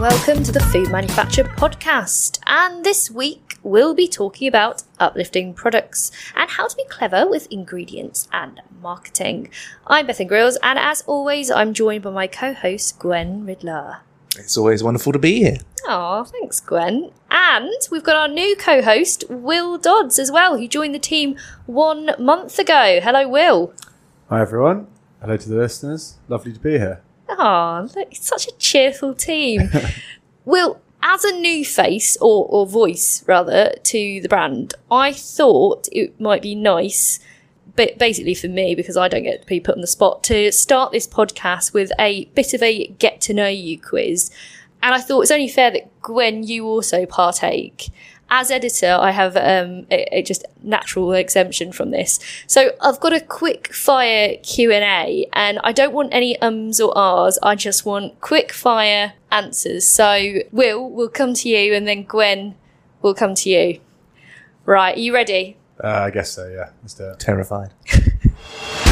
[0.00, 2.40] welcome to the Food Manufacture Podcast.
[2.46, 7.46] And this week we'll be talking about uplifting products and how to be clever with
[7.52, 9.50] ingredients and marketing.
[9.86, 13.98] I'm Bethan Grills, and as always, I'm joined by my co host, Gwen Ridler.
[14.38, 15.58] It's always wonderful to be here.
[15.86, 17.10] Oh, thanks, Gwen.
[17.30, 21.36] And we've got our new co host, Will Dodds, as well, who joined the team
[21.66, 23.00] one month ago.
[23.02, 23.74] Hello, Will.
[24.30, 24.86] Hi everyone.
[25.20, 26.16] Hello to the listeners.
[26.26, 27.02] Lovely to be here.
[27.38, 29.70] Oh, look, it's such a cheerful team.
[30.44, 36.20] well, as a new face or, or voice rather to the brand, I thought it
[36.20, 37.20] might be nice,
[37.76, 40.52] but basically for me because I don't get to be put on the spot, to
[40.52, 44.30] start this podcast with a bit of a get to know you quiz.
[44.82, 47.90] And I thought it's only fair that Gwen, you also partake.
[48.30, 52.20] As editor, I have um, a, a just natural exemption from this.
[52.46, 56.80] So I've got a quick fire Q and A, and I don't want any ums
[56.80, 57.38] or ahs.
[57.42, 59.86] I just want quick fire answers.
[59.86, 62.54] So Will, we'll come to you, and then Gwen
[63.02, 63.80] will come to you.
[64.64, 65.56] Right, are you ready?
[65.82, 66.46] Uh, I guess so.
[66.48, 67.18] Yeah, let's do it.
[67.18, 67.72] Terrified.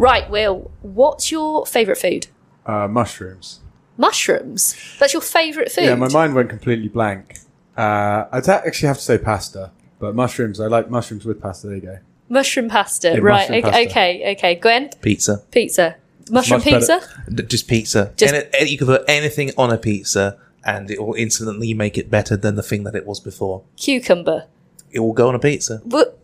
[0.00, 2.26] Right, Will, what's your favourite food?
[2.64, 3.60] Uh, mushrooms.
[3.98, 4.74] Mushrooms.
[4.98, 5.84] That's your favourite food.
[5.84, 7.38] Yeah, my mind went completely blank.
[7.76, 10.58] Uh, I'd actually have to say pasta, but mushrooms.
[10.58, 11.66] I like mushrooms with pasta.
[11.66, 11.98] There you go.
[12.30, 13.08] Mushroom pasta.
[13.12, 13.50] Yeah, right.
[13.50, 13.90] mushroom okay, pasta.
[13.90, 14.32] okay.
[14.32, 14.54] Okay.
[14.54, 15.42] Gwen, Pizza.
[15.50, 15.96] pizza.
[16.30, 16.78] Mushroom Much better.
[17.00, 17.30] pizza.
[17.34, 18.12] D- Just pizza.
[18.16, 21.98] Just- Any- any- you can put anything on a pizza and it will instantly make
[21.98, 23.62] it better than the thing that it was before.
[23.76, 24.46] Cucumber.
[24.92, 25.82] It will go on a pizza.
[25.84, 26.14] Well,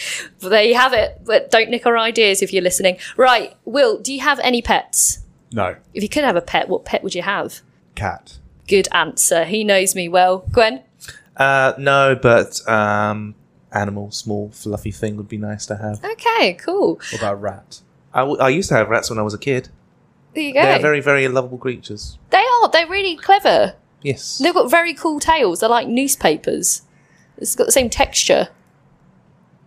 [0.42, 1.20] well, there you have it.
[1.24, 2.98] But don't nick our ideas if you're listening.
[3.16, 5.20] Right, Will, do you have any pets?
[5.52, 7.60] No, If you could have a pet, what pet would you have?
[7.94, 8.38] cat.
[8.68, 9.44] Good answer.
[9.44, 10.44] He knows me well.
[10.52, 10.82] Gwen?
[11.36, 13.34] Uh, no, but um,
[13.72, 16.04] animal, small, fluffy thing would be nice to have.
[16.04, 16.96] Okay, cool.
[16.96, 17.80] What about rat?
[18.12, 19.70] I, w- I used to have rats when I was a kid.
[20.34, 20.60] There you go.
[20.62, 22.18] They're very, very lovable creatures.
[22.30, 22.70] they are.
[22.70, 23.74] They're really clever.
[24.02, 24.36] Yes.
[24.38, 25.60] They've got very cool tails.
[25.60, 26.82] They're like newspapers.
[27.38, 28.48] It's got the same texture.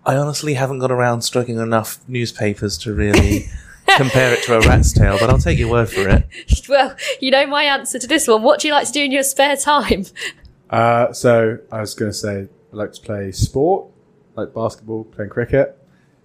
[0.06, 3.45] I honestly haven't got around stroking enough newspapers to really
[3.97, 6.28] compare it to a rat's tail, but I'll take your word for it.
[6.69, 8.44] Well, you know my answer to this one.
[8.44, 10.06] What do you like to do in your spare time?
[10.69, 13.88] Uh, so I was going to say I like to play sport,
[14.38, 15.78] like basketball, playing cricket,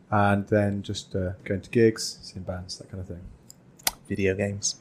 [0.09, 3.23] and then just uh, going to gigs, seeing bands, that kind of thing.
[4.07, 4.77] Video games.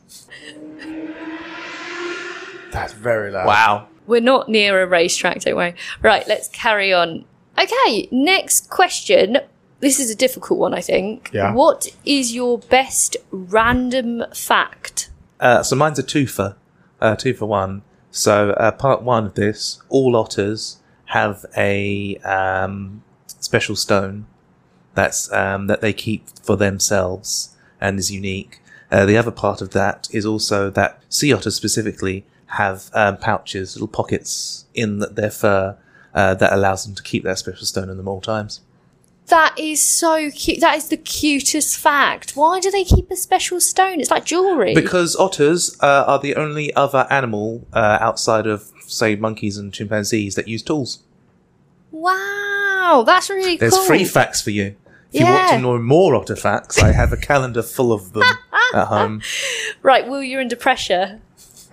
[2.72, 3.48] That's very loud.
[3.48, 3.88] Wow.
[4.06, 5.74] We're not near a racetrack, don't worry.
[6.04, 7.26] Right, let's carry on.
[7.58, 9.38] Okay, next question.
[9.80, 11.30] This is a difficult one, I think.
[11.34, 11.54] Yeah.
[11.54, 15.10] What is your best random fact?
[15.40, 16.58] Uh, so mine's a two for,
[17.02, 17.84] uh, two for one.
[18.12, 20.78] So uh, part one of this, all otters
[21.08, 24.26] have a um, special stone
[24.96, 28.62] that's um, that they keep for themselves and is unique.
[28.92, 33.76] Uh, the other part of that is also that sea otters specifically have um, pouches,
[33.76, 35.78] little pockets in their fur
[36.16, 38.62] uh, that allows them to keep their special stone in them all times.
[39.28, 40.62] That is so cute.
[40.62, 42.36] That is the cutest fact.
[42.36, 44.00] Why do they keep a special stone?
[44.00, 44.74] It's like jewellery.
[44.76, 50.36] Because otters uh, are the only other animal uh, outside of, say, monkeys and chimpanzees
[50.36, 51.00] that use tools.
[51.92, 53.80] wow, that's really There's cool.
[53.80, 54.76] There's free facts for you.
[55.12, 58.24] If you want to know more otter facts, I have a calendar full of them
[58.74, 59.22] at home.
[59.82, 61.22] Right, Will, you're under pressure.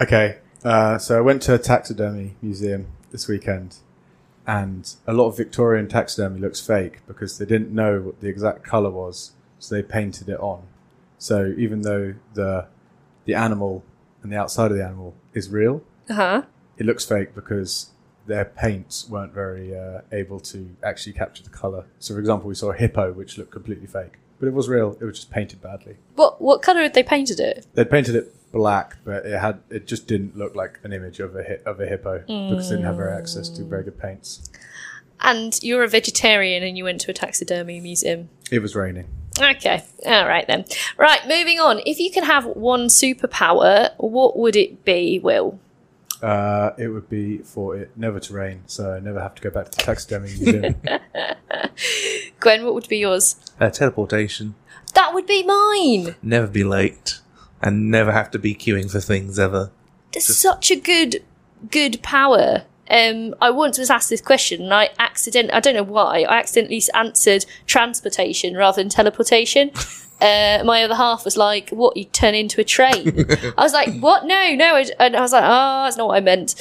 [0.00, 3.76] Okay, uh, so I went to a taxidermy museum this weekend,
[4.46, 8.64] and a lot of Victorian taxidermy looks fake because they didn't know what the exact
[8.64, 10.62] color was, so they painted it on.
[11.18, 12.66] So even though the
[13.24, 13.84] the animal
[14.22, 16.42] and the outside of the animal is real, Uh huh.
[16.76, 17.90] it looks fake because
[18.26, 21.84] their paints weren't very uh, able to actually capture the color.
[21.98, 24.96] So, for example, we saw a hippo which looked completely fake, but it was real.
[25.00, 25.96] It was just painted badly.
[26.16, 27.66] What what colour had they painted it?
[27.74, 31.34] They'd painted it black, but it had it just didn't look like an image of
[31.34, 34.50] a hi- of a hippo because they didn't have very access to very good paints.
[35.20, 38.28] And you're a vegetarian and you went to a taxidermy museum.
[38.50, 39.06] It was raining.
[39.40, 40.64] Okay, all right then.
[40.98, 41.80] Right, moving on.
[41.86, 45.58] If you could have one superpower, what would it be, Will?
[46.20, 49.50] Uh, it would be for it never to rain, so I never have to go
[49.50, 50.74] back to the taxidermy museum.
[52.40, 53.36] Gwen, what would be yours?
[53.60, 54.54] Uh, teleportation.
[54.94, 56.14] That would be mine.
[56.22, 57.18] Never be late.
[57.62, 59.70] And never have to be queuing for things ever.
[60.12, 61.22] It's such a good,
[61.70, 62.64] good power.
[62.90, 66.38] Um, I once was asked this question and I accident I don't know why, I
[66.40, 69.70] accidentally answered transportation rather than teleportation.
[70.20, 71.96] uh, my other half was like, "What?
[71.96, 73.24] You turn into a train?"
[73.56, 74.26] I was like, "What?
[74.26, 76.54] No, no." I- And I was like, "Oh, that's not what I meant."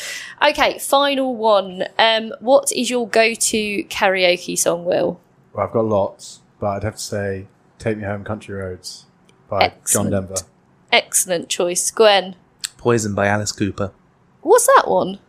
[0.47, 1.85] Okay, final one.
[1.97, 5.19] Um, what is your go-to karaoke song, Will?
[5.53, 7.47] Well, I've got lots, but I'd have to say
[7.79, 9.05] "Take Me Home, Country Roads"
[9.49, 10.11] by Excellent.
[10.11, 10.41] John Denver.
[10.91, 12.35] Excellent choice, Gwen.
[12.77, 13.91] Poison by Alice Cooper.
[14.41, 15.19] What's that one?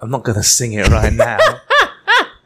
[0.00, 1.38] I'm not going to sing it right now.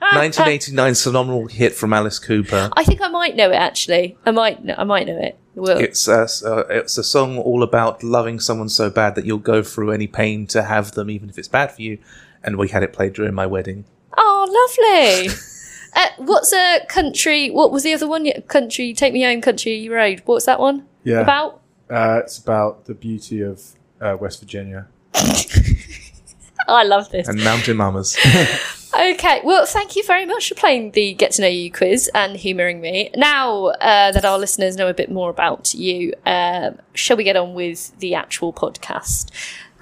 [0.01, 2.71] 1989 phenomenal hit from Alice Cooper.
[2.75, 3.57] I think I might know it.
[3.57, 4.59] Actually, I might.
[4.79, 5.39] I might know it.
[5.55, 5.77] Will.
[5.79, 9.63] It's a, uh, it's a song all about loving someone so bad that you'll go
[9.63, 11.99] through any pain to have them, even if it's bad for you.
[12.43, 13.85] And we had it played during my wedding.
[14.17, 15.29] Oh, lovely.
[15.97, 17.51] uh, what's a country?
[17.51, 18.31] What was the other one?
[18.47, 20.23] Country, take me home, country road.
[20.25, 21.58] What's that one Yeah, about?
[21.91, 23.63] Uh, it's about the beauty of
[24.01, 24.87] uh, West Virginia.
[26.69, 27.29] I love this.
[27.29, 28.17] And Mountain Mamas.
[28.95, 32.37] Okay, well, thank you very much for playing the Get to Know You quiz and
[32.37, 33.11] humouring me.
[33.15, 37.37] Now uh, that our listeners know a bit more about you, um, shall we get
[37.37, 39.31] on with the actual podcast?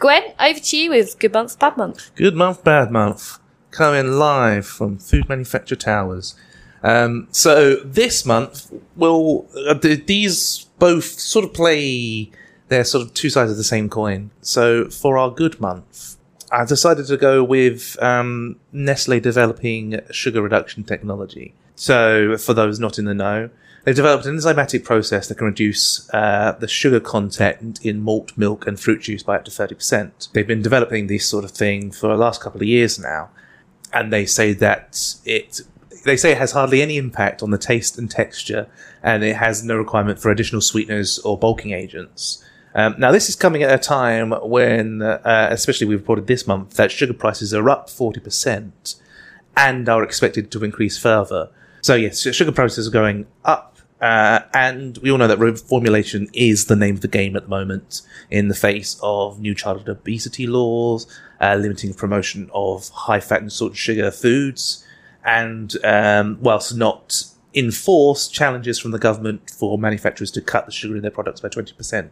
[0.00, 2.10] Gwen, over to you with Good Month, Bad Month.
[2.16, 3.38] Good month, bad month.
[3.70, 6.34] Coming live from Food Manufacture Towers.
[6.82, 12.30] Um, so this month, well, uh, th- these both sort of play.
[12.68, 14.30] They're sort of two sides of the same coin.
[14.40, 16.16] So for our good month,
[16.50, 21.54] I decided to go with um, Nestle developing sugar reduction technology.
[21.74, 23.50] So for those not in the know,
[23.84, 28.66] they've developed an enzymatic process that can reduce uh, the sugar content in malt, milk,
[28.66, 30.32] and fruit juice by up to 30%.
[30.32, 33.30] They've been developing this sort of thing for the last couple of years now,
[33.92, 35.60] and they say that it
[36.04, 38.68] they say it has hardly any impact on the taste and texture,
[39.06, 42.44] and it has no requirement for additional sweeteners or bulking agents.
[42.74, 46.74] Um, now, this is coming at a time when, uh, especially we reported this month,
[46.74, 48.96] that sugar prices are up 40%
[49.56, 51.50] and are expected to increase further.
[51.82, 56.66] So, yes, sugar prices are going up, uh, and we all know that reformulation is
[56.66, 60.48] the name of the game at the moment in the face of new childhood obesity
[60.48, 61.06] laws,
[61.40, 64.84] uh, limiting promotion of high fat and salt and sugar foods,
[65.24, 67.24] and um, whilst not
[67.56, 71.48] enforce challenges from the government for manufacturers to cut the sugar in their products by
[71.48, 72.10] 20%.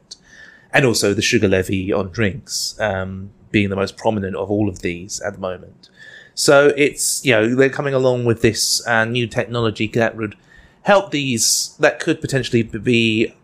[0.73, 4.81] And also the sugar levy on drinks um, being the most prominent of all of
[4.81, 5.91] these at the moment.
[6.35, 10.35] So it's, you know, they're coming along with this uh, new technology that would
[10.82, 13.35] help these, that could potentially be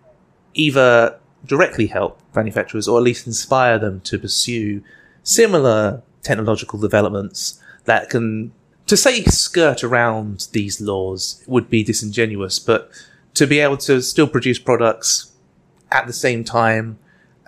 [0.55, 4.82] either directly help manufacturers or at least inspire them to pursue
[5.23, 8.52] similar technological developments that can
[8.91, 12.91] to say skirt around these laws would be disingenuous, but
[13.35, 15.31] to be able to still produce products
[15.93, 16.99] at the same time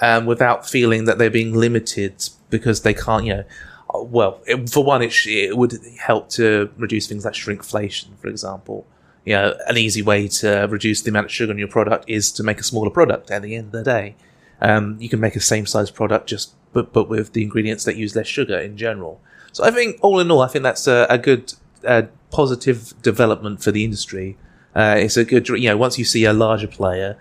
[0.00, 3.44] um, without feeling that they're being limited because they can't, you know.
[3.92, 8.28] Well, it, for one, it, sh- it would help to reduce things like shrinkflation, for
[8.28, 8.86] example.
[9.24, 12.30] You know, an easy way to reduce the amount of sugar in your product is
[12.32, 13.32] to make a smaller product.
[13.32, 14.14] At the end of the day,
[14.60, 17.96] um, you can make a same size product just but but with the ingredients that
[17.96, 19.20] use less sugar in general.
[19.52, 21.52] So I think all in all, I think that's a, a good
[21.84, 24.36] uh, positive development for the industry.
[24.74, 27.16] Uh, it's a good you know once you see a larger player,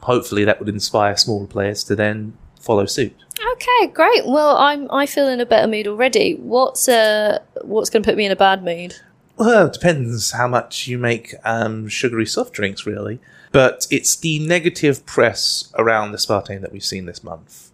[0.00, 3.14] hopefully that would inspire smaller players to then follow suit.
[3.52, 4.26] Okay, great.
[4.26, 6.34] Well, I'm I feel in a better mood already.
[6.34, 8.94] What's uh what's going to put me in a bad mood?
[9.36, 13.20] Well, it depends how much you make um, sugary soft drinks, really.
[13.52, 17.70] But it's the negative press around aspartame that we've seen this month.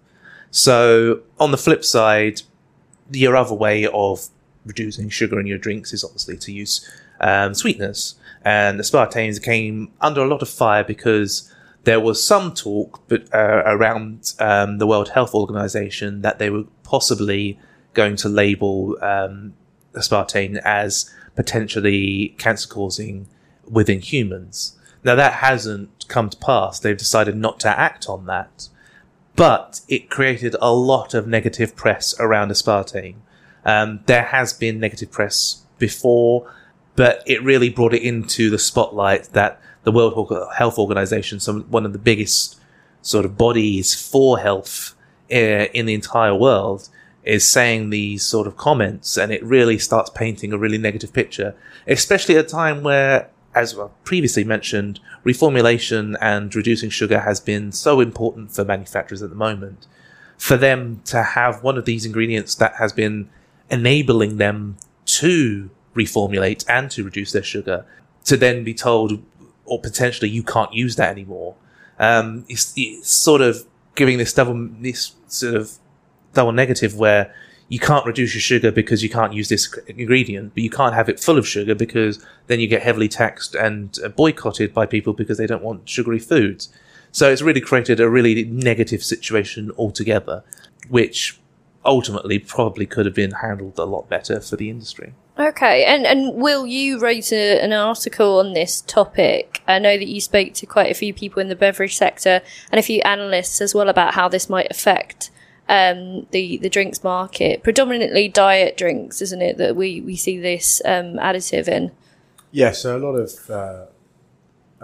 [0.50, 2.42] So, on the flip side,
[3.11, 4.28] your other way of
[4.64, 8.16] reducing sugar in your drinks is obviously to use um, sweeteners.
[8.44, 11.50] And aspartame came under a lot of fire because
[11.84, 16.64] there was some talk but, uh, around um, the World Health Organization that they were
[16.82, 17.58] possibly
[17.92, 19.54] going to label um,
[19.94, 23.26] aspartame as potentially cancer causing
[23.68, 24.78] within humans.
[25.02, 26.78] Now, that hasn't come to pass.
[26.78, 28.68] They've decided not to act on that.
[29.36, 33.16] But it created a lot of negative press around aspartame.
[33.64, 36.50] Um, there has been negative press before,
[36.96, 41.84] but it really brought it into the spotlight that the World Health Organization, some one
[41.84, 42.60] of the biggest
[43.02, 44.94] sort of bodies for health
[45.30, 46.88] uh, in the entire world,
[47.24, 51.54] is saying these sort of comments, and it really starts painting a really negative picture,
[51.86, 57.73] especially at a time where, as I previously mentioned, reformulation and reducing sugar has been
[57.73, 59.87] so important for manufacturers at the moment.
[60.37, 63.30] For them to have one of these ingredients that has been
[63.70, 67.87] enabling them to reformulate and to reduce their sugar,
[68.25, 69.23] to then be told,
[69.64, 71.54] or potentially you can't use that anymore,
[71.99, 75.73] um, it's, it's sort of giving this double, this sort of
[76.32, 77.32] double negative where
[77.74, 81.08] you can't reduce your sugar because you can't use this ingredient, but you can't have
[81.08, 85.12] it full of sugar because then you get heavily taxed and uh, boycotted by people
[85.12, 86.68] because they don't want sugary foods.
[87.10, 90.44] So it's really created a really negative situation altogether,
[90.88, 91.40] which
[91.84, 95.12] ultimately probably could have been handled a lot better for the industry.
[95.36, 99.62] Okay, and and Will, you wrote a, an article on this topic.
[99.66, 102.40] I know that you spoke to quite a few people in the beverage sector
[102.70, 105.32] and a few analysts as well about how this might affect
[105.68, 109.59] um, the the drinks market, predominantly diet drinks, isn't it?
[109.59, 111.92] That we we see this um, additive in.
[112.50, 113.87] Yeah, so a lot of uh,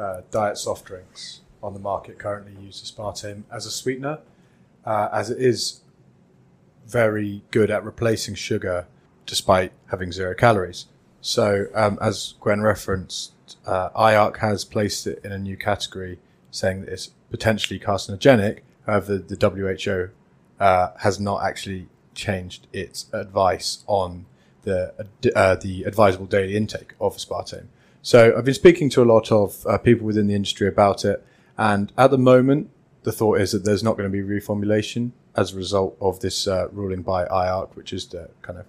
[0.00, 4.18] uh, diet soft drinks on the market currently use aspartame as a sweetener,
[4.84, 5.80] uh, as it is
[6.86, 8.86] very good at replacing sugar
[9.26, 10.86] despite having zero calories.
[11.20, 13.32] So, um, as Gwen referenced,
[13.66, 16.18] uh, IARC has placed it in a new category,
[16.50, 18.60] saying that it's potentially carcinogenic.
[18.86, 20.10] However, the WHO
[20.60, 24.26] uh, has not actually changed its advice on
[24.62, 24.92] the
[25.34, 27.66] uh, the advisable daily intake of aspartame.
[28.02, 31.24] So I've been speaking to a lot of uh, people within the industry about it,
[31.56, 32.70] and at the moment,
[33.02, 36.46] the thought is that there's not going to be reformulation as a result of this
[36.46, 38.66] uh, ruling by IARC, which is the kind of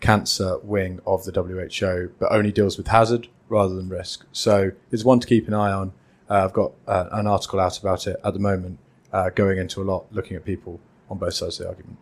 [0.00, 4.24] cancer wing of the WHO, but only deals with hazard rather than risk.
[4.32, 5.92] So it's one to keep an eye on.
[6.30, 8.78] Uh, I've got uh, an article out about it at the moment,
[9.34, 10.80] going into a lot, looking at people
[11.10, 11.98] on both sides of the argument.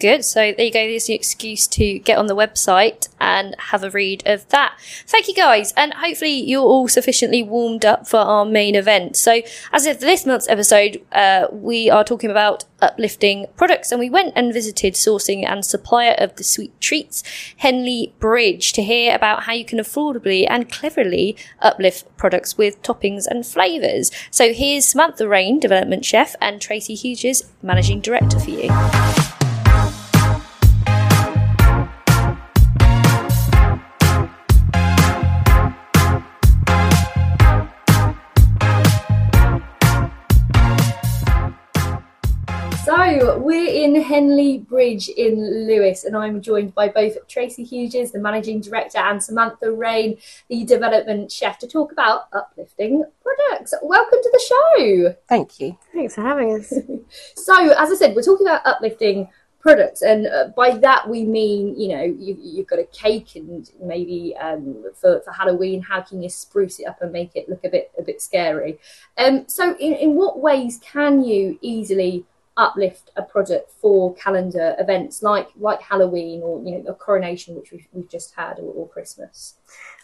[0.00, 0.24] Good.
[0.24, 0.88] So there you go.
[0.88, 4.78] There's the excuse to get on the website and have a read of that.
[5.06, 5.74] Thank you guys.
[5.76, 9.16] And hopefully you're all sufficiently warmed up for our main event.
[9.16, 9.42] So
[9.72, 14.32] as of this month's episode, uh, we are talking about uplifting products and we went
[14.34, 17.22] and visited sourcing and supplier of the sweet treats,
[17.58, 23.26] Henley Bridge, to hear about how you can affordably and cleverly uplift products with toppings
[23.26, 24.10] and flavours.
[24.30, 29.39] So here's Samantha Rain, development chef, and Tracy Hughes, managing director for you.
[43.50, 48.60] We're in Henley Bridge in Lewes, and I'm joined by both Tracy Hughes, the managing
[48.60, 53.74] director, and Samantha Rain, the development chef, to talk about uplifting products.
[53.82, 55.16] Welcome to the show.
[55.28, 55.76] Thank you.
[55.92, 56.72] Thanks for having us.
[57.34, 59.28] so, as I said, we're talking about uplifting
[59.58, 63.68] products, and uh, by that we mean, you know, you, have got a cake, and
[63.82, 67.64] maybe um, for, for Halloween, how can you spruce it up and make it look
[67.64, 68.78] a bit a bit scary?
[69.18, 72.24] Um, so, in, in what ways can you easily
[72.60, 77.72] uplift a product for calendar events like like Halloween or you know a coronation which
[77.72, 79.54] we've, we've just had or, or, Christmas?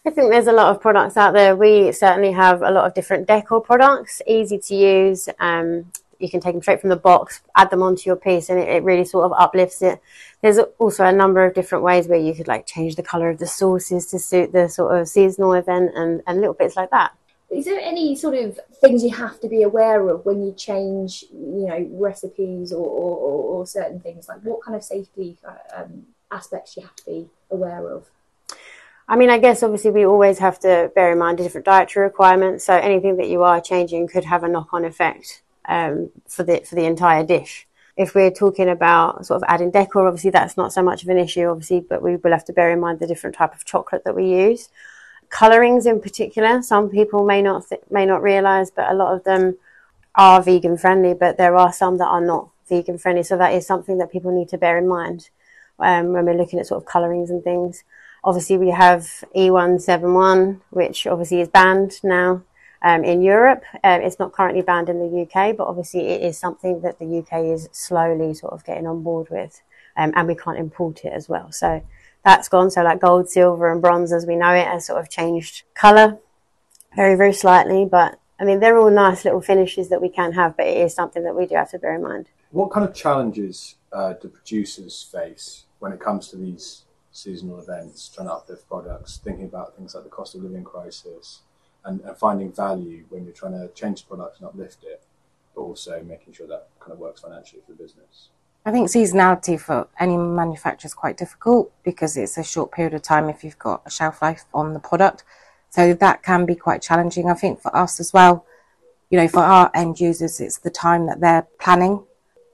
[0.06, 1.54] I think there's a lot of products out there.
[1.54, 5.28] We certainly have a lot of different decor products, easy to use.
[5.38, 8.58] Um, you can take them straight from the box, add them onto your piece, and
[8.58, 10.00] it, it, really sort of uplifts it.
[10.40, 13.38] There's also a number of different ways where you could like change the color of
[13.38, 17.12] the sauces to suit the sort of seasonal event and, and little bits like that.
[17.50, 21.24] Is there any sort of things you have to be aware of when you change,
[21.32, 24.28] you know, recipes or, or, or certain things?
[24.28, 28.06] Like what kind of safety uh, um, aspects you have to be aware of?
[29.08, 32.64] I mean, I guess obviously we always have to bear in mind different dietary requirements.
[32.64, 36.74] So anything that you are changing could have a knock-on effect um, for the for
[36.74, 37.68] the entire dish.
[37.96, 41.16] If we're talking about sort of adding decor, obviously that's not so much of an
[41.16, 44.02] issue, obviously, but we will have to bear in mind the different type of chocolate
[44.04, 44.68] that we use
[45.30, 46.62] colorings in particular.
[46.62, 49.56] Some people may not th- may not realize, but a lot of them
[50.14, 51.14] are vegan friendly.
[51.14, 53.22] But there are some that are not vegan friendly.
[53.22, 55.30] So that is something that people need to bear in mind
[55.78, 57.84] um, when we're looking at sort of colorings and things.
[58.24, 59.02] Obviously, we have
[59.36, 62.42] E171, which obviously is banned now
[62.82, 63.62] um, in Europe.
[63.84, 67.18] Um, it's not currently banned in the UK, but obviously it is something that the
[67.18, 69.62] UK is slowly sort of getting on board with,
[69.96, 71.52] um, and we can't import it as well.
[71.52, 71.82] So
[72.26, 72.70] that's gone.
[72.72, 76.18] So like gold, silver, and bronze, as we know it, has sort of changed color
[76.96, 77.84] very, very slightly.
[77.84, 80.92] But I mean, they're all nice little finishes that we can have, but it is
[80.92, 82.26] something that we do have to bear in mind.
[82.50, 88.08] What kind of challenges uh, do producers face when it comes to these seasonal events,
[88.08, 91.42] trying to uplift products, thinking about things like the cost of living crisis,
[91.84, 95.04] and, and finding value when you're trying to change the product and uplift it,
[95.54, 98.30] but also making sure that kind of works financially for the business?
[98.66, 103.02] I think seasonality for any manufacturer is quite difficult because it's a short period of
[103.02, 105.22] time if you've got a shelf life on the product.
[105.70, 107.30] So that can be quite challenging.
[107.30, 108.44] I think for us as well,
[109.08, 112.02] you know, for our end users, it's the time that they're planning.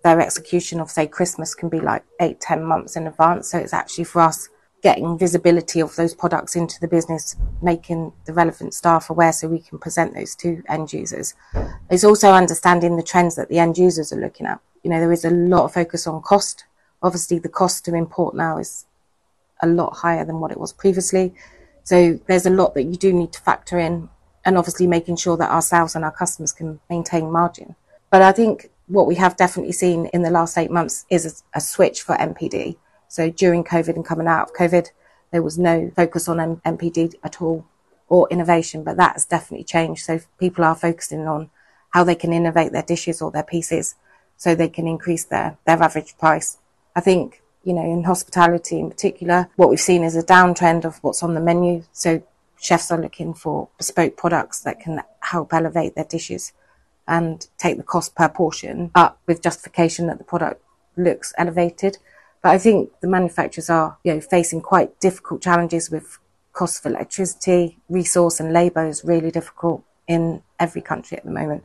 [0.05, 3.51] Their execution of, say, Christmas can be like eight, ten months in advance.
[3.51, 4.51] So it's actually for us
[4.83, 9.61] getting visibility of those products into the business, making the relevant staff aware so we
[9.61, 11.33] can present those to end users.
[11.89, 15.13] It's also understanding the trends that the end users are looking at you know, there
[15.13, 16.65] is a lot of focus on cost
[17.03, 18.87] Obviously, the cost to import now is
[19.61, 21.35] a lot higher than what it was previously.
[21.83, 24.09] So there's a lot that you do need to factor in,
[24.45, 27.75] and obviously making sure that ourselves and our customers can maintain margin.
[28.11, 31.59] But I think what we have definitely seen in the last eight months is a,
[31.59, 32.77] a switch for NPD.
[33.09, 34.91] So during COVID and coming out of COVID,
[35.33, 37.67] there was no focus on M- NPD at all
[38.09, 40.05] or innovation, but that has definitely changed.
[40.05, 41.51] So people are focusing on
[41.91, 43.97] how they can innovate their dishes or their pieces
[44.37, 46.59] so they can increase their, their average price.
[46.95, 50.99] I think, you know, in hospitality in particular, what we've seen is a downtrend of
[51.03, 51.85] what's on the menu.
[51.93, 52.23] So
[52.61, 56.53] chefs are looking for bespoke products that can help elevate their dishes
[57.07, 60.63] and take the cost per portion up with justification that the product
[60.97, 61.99] looks elevated.
[62.43, 66.19] But I think the manufacturers are, you know, facing quite difficult challenges with
[66.53, 71.65] cost of electricity, resource and labour is really difficult in every country at the moment.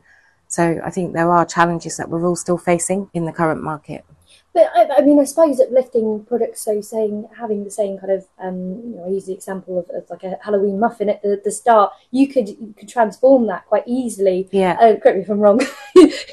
[0.58, 4.04] So I think there are challenges that we're all still facing in the current market.
[4.52, 8.26] But I, I mean, I suppose uplifting products, so saying having the same kind of,
[8.40, 11.40] um, you know, I use the example of, of like a Halloween muffin at the,
[11.44, 11.92] the start.
[12.10, 14.48] You could you could transform that quite easily.
[14.50, 14.76] Yeah.
[14.80, 15.60] Uh, correct me if I'm wrong.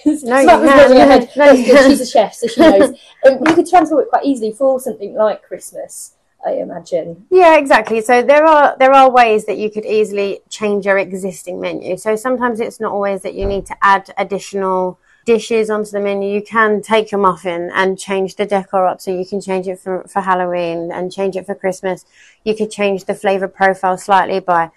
[0.08, 1.10] No, Smack you was can.
[1.12, 1.30] head.
[1.36, 1.78] No, That's you good.
[1.78, 1.90] can.
[1.92, 2.90] She's a chef, so she knows.
[3.28, 6.15] um, you could transform it quite easily for something like Christmas.
[6.46, 7.26] I imagine.
[7.32, 8.02] Yeah, exactly.
[8.02, 11.98] So there are there are ways that you could easily change your existing menu.
[11.98, 16.30] So sometimes it's not always that you need to add additional dishes onto the menu.
[16.30, 19.80] You can take your muffin and change the decor up so you can change it
[19.80, 22.06] for, for Halloween and change it for Christmas.
[22.44, 24.70] You could change the flavor profile slightly by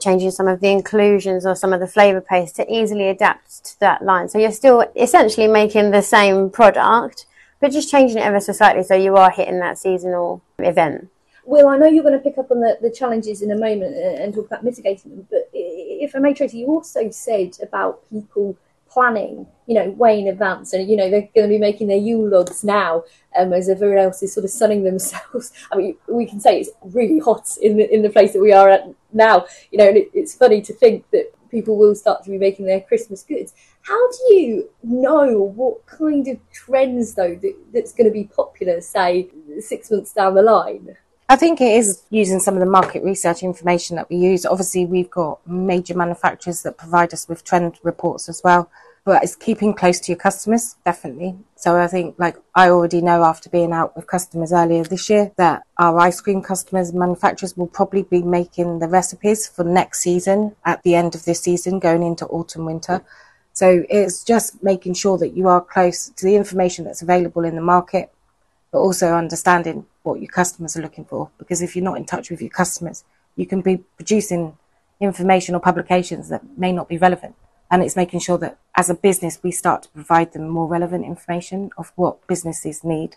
[0.00, 3.80] changing some of the inclusions or some of the flavor paste to easily adapt to
[3.80, 4.28] that line.
[4.28, 7.26] So you're still essentially making the same product,
[7.64, 11.08] but just changing it ever so slightly so you are hitting that seasonal event.
[11.46, 13.96] Will, I know you're going to pick up on the, the challenges in a moment
[13.96, 18.06] and, and talk about mitigating them, but if I may, Tracy, you also said about
[18.10, 21.86] people planning, you know, way in advance, and you know they're going to be making
[21.86, 23.04] their Yule logs now,
[23.34, 25.50] um, as everyone else is sort of sunning themselves.
[25.72, 28.52] I mean, we can say it's really hot in the in the place that we
[28.52, 32.24] are at now, you know, and it, it's funny to think that people will start
[32.24, 33.54] to be making their Christmas goods.
[33.82, 38.80] How do you know what kind of trends though that, that's going to be popular,
[38.80, 39.28] say
[39.60, 40.96] six months down the line?
[41.28, 44.44] I think it is using some of the market research information that we use.
[44.44, 48.68] Obviously, we've got major manufacturers that provide us with trend reports as well,
[49.04, 51.36] but it's keeping close to your customers, definitely.
[51.56, 55.32] So I think, like, I already know after being out with customers earlier this year
[55.36, 60.56] that our ice cream customers, manufacturers will probably be making the recipes for next season
[60.64, 63.04] at the end of this season, going into autumn, winter.
[63.52, 67.54] So it's just making sure that you are close to the information that's available in
[67.54, 68.10] the market
[68.74, 71.30] but also understanding what your customers are looking for.
[71.38, 73.04] Because if you're not in touch with your customers,
[73.36, 74.58] you can be producing
[74.98, 77.36] information or publications that may not be relevant.
[77.70, 81.04] And it's making sure that as a business, we start to provide them more relevant
[81.04, 83.16] information of what businesses need.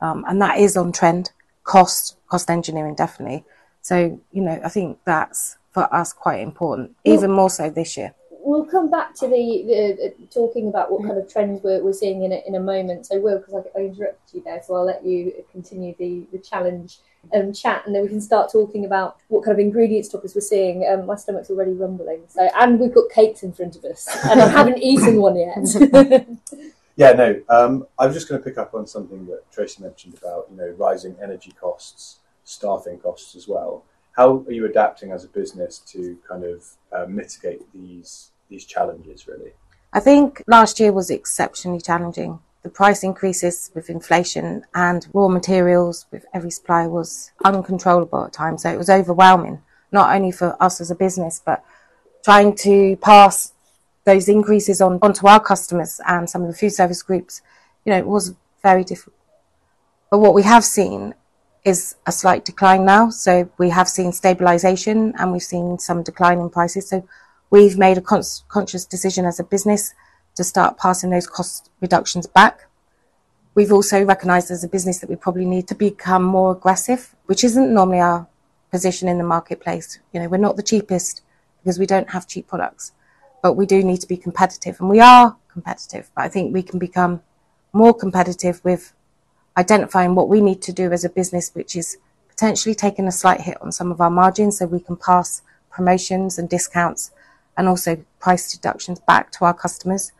[0.00, 1.32] Um, and that is on trend.
[1.64, 3.44] Cost, cost engineering, definitely.
[3.82, 8.14] So, you know, I think that's for us quite important, even more so this year.
[8.48, 11.92] We'll come back to the, the uh, talking about what kind of trends we're, we're
[11.92, 13.04] seeing in a, in a moment.
[13.04, 16.38] So, Will, because I, I interrupted you there, so I'll let you continue the, the
[16.38, 16.98] challenge
[17.34, 20.40] um, chat, and then we can start talking about what kind of ingredients toppers we're
[20.40, 20.88] seeing.
[20.90, 22.22] Um, my stomach's already rumbling.
[22.28, 26.26] So, and we've got cakes in front of us, and I haven't eaten one yet.
[26.98, 27.40] Yeah, no.
[27.48, 30.56] Um, I was just going to pick up on something that Tracy mentioned about you
[30.56, 33.84] know rising energy costs, staffing costs as well.
[34.16, 39.26] How are you adapting as a business to kind of uh, mitigate these these challenges?
[39.26, 39.52] Really,
[39.92, 42.40] I think last year was exceptionally challenging.
[42.62, 48.62] The price increases with inflation and raw materials with every supplier was uncontrollable at times.
[48.62, 51.64] So it was overwhelming, not only for us as a business, but
[52.24, 53.52] trying to pass
[54.04, 57.42] those increases on onto our customers and some of the food service groups.
[57.84, 59.14] You know, it was very difficult.
[60.10, 61.14] But what we have seen
[61.64, 63.10] is a slight decline now.
[63.10, 66.88] So we have seen stabilization and we've seen some decline in prices.
[66.88, 67.06] So
[67.50, 69.94] we've made a con- conscious decision as a business
[70.34, 72.66] to start passing those cost reductions back.
[73.54, 77.42] We've also recognized as a business that we probably need to become more aggressive, which
[77.42, 78.28] isn't normally our
[78.70, 79.98] position in the marketplace.
[80.12, 81.22] You know, we're not the cheapest
[81.62, 82.92] because we don't have cheap products,
[83.42, 86.10] but we do need to be competitive and we are competitive.
[86.14, 87.22] But I think we can become
[87.72, 88.92] more competitive with
[89.56, 91.96] identifying what we need to do as a business, which is
[92.28, 96.38] potentially taking a slight hit on some of our margins so we can pass promotions
[96.38, 97.10] and discounts
[97.58, 100.12] and also price deductions back to our customers.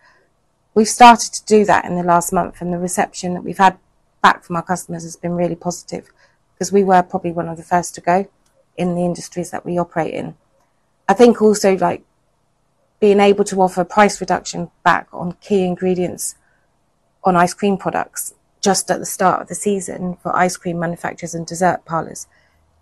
[0.74, 3.78] We've started to do that in the last month and the reception that we've had
[4.20, 6.10] back from our customers has been really positive
[6.52, 8.28] because we were probably one of the first to go
[8.76, 10.34] in the industries that we operate in.
[11.08, 12.02] I think also like
[12.98, 16.34] being able to offer price reduction back on key ingredients
[17.22, 21.34] on ice cream products just at the start of the season for ice cream manufacturers
[21.36, 22.26] and dessert parlours,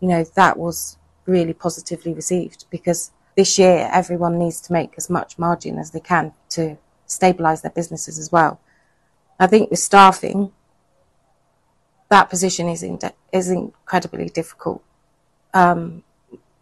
[0.01, 5.09] you know, that was really positively received because this year everyone needs to make as
[5.11, 8.61] much margin as they can to stabilise their businesses as well.
[9.39, 10.53] I think with staffing,
[12.09, 12.99] that position is in,
[13.33, 14.83] is incredibly difficult.
[15.53, 16.03] Um,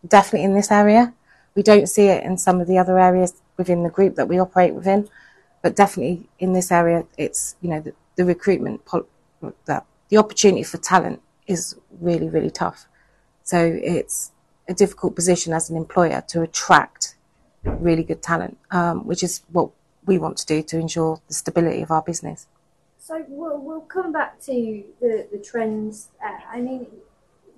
[0.07, 1.15] definitely in this area,
[1.55, 4.39] we don't see it in some of the other areas within the group that we
[4.39, 5.09] operate within,
[5.63, 8.85] but definitely in this area, it's you know the, the recruitment,
[9.67, 12.87] the, the opportunity for talent is really really tough.
[13.45, 14.33] So it's
[14.69, 17.17] a difficult position as an employer to attract
[17.65, 19.71] really good talent, um, which is what
[20.07, 22.47] we want to do to ensure the stability of our business.
[22.99, 26.09] So we'll, we'll come back to the, the trends.
[26.25, 26.87] Uh, I mean,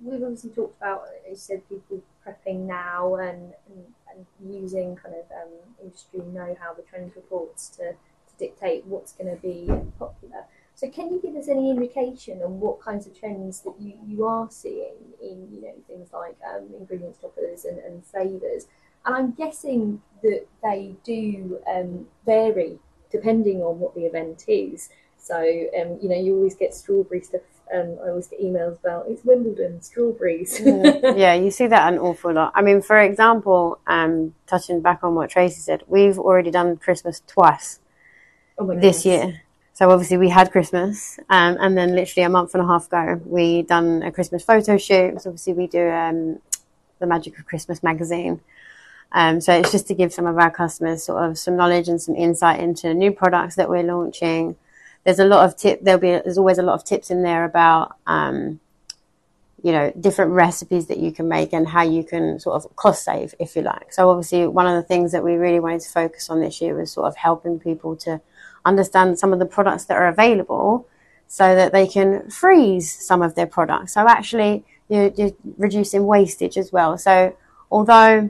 [0.03, 4.25] we've obviously talked about, as you said, people prepping now and, and, and
[4.61, 9.41] using kind of um, industry know-how, the trends reports to, to dictate what's going to
[9.41, 9.67] be
[9.97, 10.43] popular.
[10.77, 14.25] So can you give us any indication on what kinds of trends that you, you
[14.25, 18.67] are seeing in you know things like um, ingredients toppers and, and flavours?
[19.03, 22.77] And I'm guessing that they do um, vary
[23.11, 24.89] depending on what the event is.
[25.17, 27.41] So um, you know you always get strawberry stuff.
[27.73, 30.61] Um, I always get emails about it's Wimbledon strawberries.
[30.63, 30.99] yeah.
[31.15, 32.51] yeah, you see that an awful lot.
[32.53, 37.23] I mean, for example, um, touching back on what Tracy said, we've already done Christmas
[37.25, 37.79] twice
[38.59, 39.41] oh this year.
[39.77, 43.21] So obviously we had Christmas, um, and then literally a month and a half ago
[43.25, 45.21] we done a Christmas photo shoot.
[45.21, 46.39] So obviously we do um,
[46.97, 48.41] the Magic of Christmas magazine.
[49.11, 52.01] Um, so it's just to give some of our customers sort of some knowledge and
[52.01, 54.55] some insight into new products that we're launching.
[55.03, 55.83] There's a lot of tip.
[55.83, 58.59] There'll be there's always a lot of tips in there about um,
[59.61, 63.05] you know different recipes that you can make and how you can sort of cost
[63.05, 63.93] save if you like.
[63.93, 66.73] So obviously one of the things that we really wanted to focus on this year
[66.73, 68.21] was sort of helping people to
[68.67, 70.87] understand some of the products that are available
[71.27, 73.93] so that they can freeze some of their products.
[73.93, 76.97] So actually, you're, you're, reducing wastage as well.
[76.97, 77.35] So
[77.71, 78.29] although,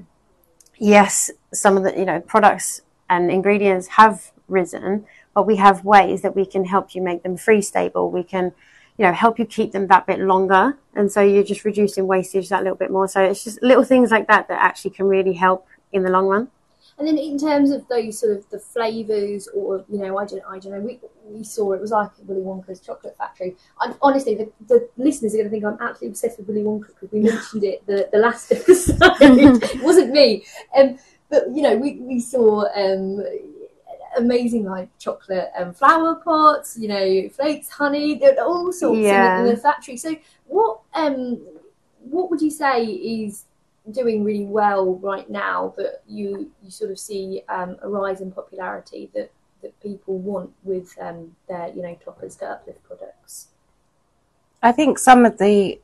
[0.78, 6.22] yes, some of the you know products and ingredients have risen, but we have ways
[6.22, 8.10] that we can help you make them freeze stable.
[8.10, 8.54] We can,
[8.98, 12.50] you know, help you keep them that bit longer, and so you're just reducing wastage
[12.50, 13.08] that little bit more.
[13.08, 16.26] So it's just little things like that that actually can really help in the long
[16.26, 16.50] run.
[16.98, 20.44] And then in terms of those sort of the flavours, or you know, I don't,
[20.50, 20.80] I don't know.
[20.80, 23.56] We, we saw it was like Willy Wonka's chocolate factory.
[24.02, 27.12] Honestly, the, the listeners are going to think I'm absolutely obsessed with Willy Wonka because
[27.12, 28.98] we mentioned it the, the last episode.
[29.22, 30.44] it wasn't me.
[30.76, 30.98] Um,
[31.30, 33.24] but you know, we we saw um,
[34.18, 36.78] amazing like chocolate and um, flower pots.
[36.80, 39.40] You know, flakes, honey, all sorts yeah.
[39.40, 39.98] in, the, in the factory.
[39.98, 40.16] So
[40.48, 41.40] what um
[42.10, 43.46] what would you say is
[43.92, 48.32] doing really well right now, but you you sort of see um, a rise in
[48.32, 53.48] popularity that that people want with um, their you know toppers to uplift products.
[54.62, 55.80] I think some of the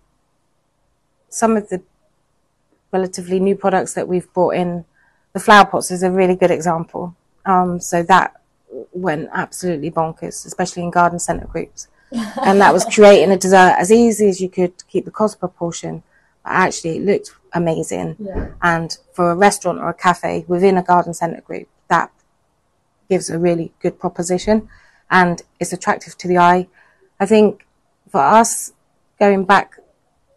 [1.30, 1.82] some of the
[2.92, 4.86] relatively new products that we've brought in,
[5.34, 7.16] the flower pots is a really good example.
[7.46, 8.40] Um, so that
[8.92, 11.88] went absolutely bonkers, especially in garden centre groups.
[12.44, 16.04] and that was creating a dessert as easy as you could keep the cost proportion
[16.46, 18.16] actually it looked amazing.
[18.20, 18.50] Yeah.
[18.62, 22.12] And for a restaurant or a cafe within a garden centre group, that
[23.10, 24.70] gives a really good proposition
[25.10, 26.68] and it's attractive to the eye.
[27.20, 27.66] I think
[28.10, 28.74] for us,
[29.20, 29.80] going back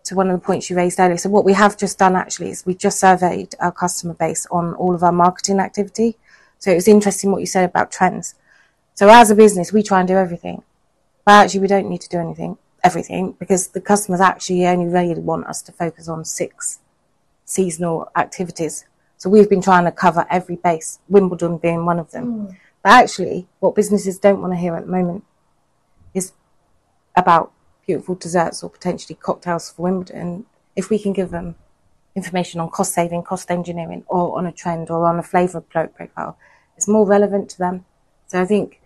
[0.05, 2.51] to one of the points you raised earlier, so what we have just done actually
[2.51, 6.17] is we just surveyed our customer base on all of our marketing activity.
[6.59, 8.35] So it was interesting what you said about trends.
[8.95, 10.63] So as a business, we try and do everything,
[11.25, 15.21] but actually we don't need to do anything everything because the customers actually only really
[15.31, 16.79] want us to focus on six
[17.45, 18.85] seasonal activities.
[19.17, 22.27] So we've been trying to cover every base, Wimbledon being one of them.
[22.27, 22.57] Mm.
[22.83, 25.25] But actually, what businesses don't want to hear at the moment
[26.15, 26.33] is
[27.17, 27.53] about
[27.87, 30.47] beautiful desserts or potentially cocktails for Wimbledon.
[30.77, 31.57] If we can give them
[32.15, 36.37] information on cost saving, cost engineering, or on a trend or on a flavour profile,
[36.77, 37.85] it's more relevant to them.
[38.27, 38.81] So I think,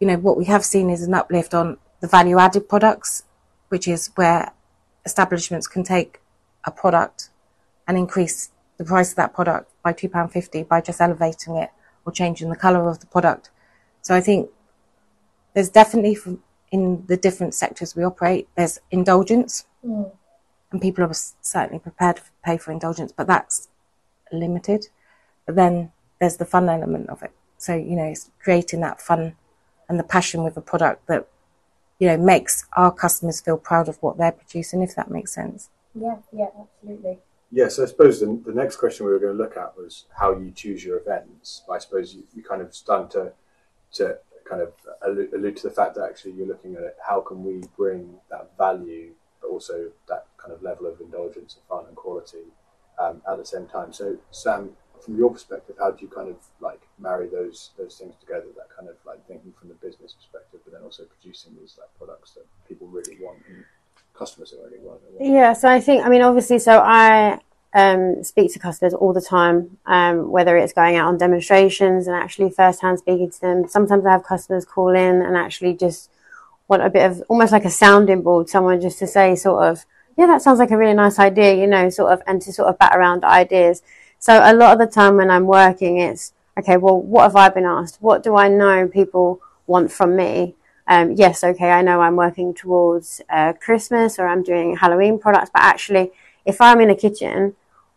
[0.00, 3.24] you know, what we have seen is an uplift on the value added products
[3.74, 4.52] which is where
[5.04, 6.20] establishments can take
[6.64, 7.30] a product
[7.88, 11.70] and increase the price of that product by £2.50 by just elevating it
[12.04, 13.50] or changing the colour of the product.
[14.00, 14.48] So I think
[15.54, 16.16] there's definitely
[16.70, 20.08] in the different sectors we operate, there's indulgence, mm.
[20.70, 23.66] and people are certainly prepared to pay for indulgence, but that's
[24.30, 24.86] limited.
[25.46, 27.32] But then there's the fun element of it.
[27.58, 29.34] So, you know, it's creating that fun
[29.88, 31.26] and the passion with a product that
[32.04, 35.70] you know, makes our customers feel proud of what they're producing, if that makes sense.
[35.94, 37.18] Yeah, yeah, absolutely.
[37.50, 40.36] Yes, I suppose the, the next question we were going to look at was how
[40.36, 41.62] you choose your events.
[41.70, 43.32] I suppose you, you kind of started to
[43.92, 44.72] to kind of
[45.06, 48.16] allude, allude to the fact that actually you're looking at it, how can we bring
[48.28, 52.44] that value, but also that kind of level of indulgence and fun and quality
[52.98, 53.94] um, at the same time.
[53.94, 54.72] So, Sam,
[55.04, 58.46] from your perspective, how do you kind of like marry those those things together?
[58.56, 61.88] That kind of like thinking from the business perspective, but then also producing these like
[61.98, 63.64] products that people really want and
[64.16, 65.00] customers really want.
[65.20, 67.38] Yeah, so I think I mean obviously, so I
[67.74, 72.16] um, speak to customers all the time, um, whether it's going out on demonstrations and
[72.16, 73.68] actually firsthand speaking to them.
[73.68, 76.10] Sometimes I have customers call in and actually just
[76.68, 79.84] want a bit of almost like a sounding board, someone just to say sort of,
[80.16, 82.68] yeah, that sounds like a really nice idea, you know, sort of, and to sort
[82.68, 83.82] of bat around ideas.
[84.24, 86.78] So a lot of the time when I'm working, it's okay.
[86.78, 87.98] Well, what have I been asked?
[88.00, 90.54] What do I know people want from me?
[90.88, 95.50] Um, yes, okay, I know I'm working towards uh, Christmas or I'm doing Halloween products,
[95.52, 96.10] but actually,
[96.46, 97.54] if I'm in a kitchen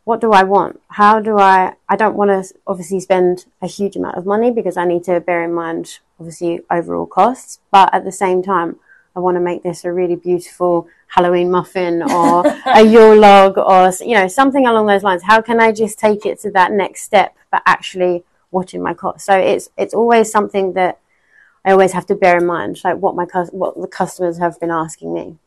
[0.07, 0.79] what do I want?
[0.87, 4.77] How do I, I don't want to obviously spend a huge amount of money because
[4.77, 8.79] I need to bear in mind obviously overall costs, but at the same time,
[9.17, 13.91] I want to make this a really beautiful Halloween muffin or a Yule log or,
[14.05, 15.23] you know, something along those lines.
[15.23, 19.25] How can I just take it to that next step, but actually watching my cost?
[19.25, 20.99] So it's, it's always something that
[21.65, 24.69] I always have to bear in mind, like what my, what the customers have been
[24.69, 25.37] asking me.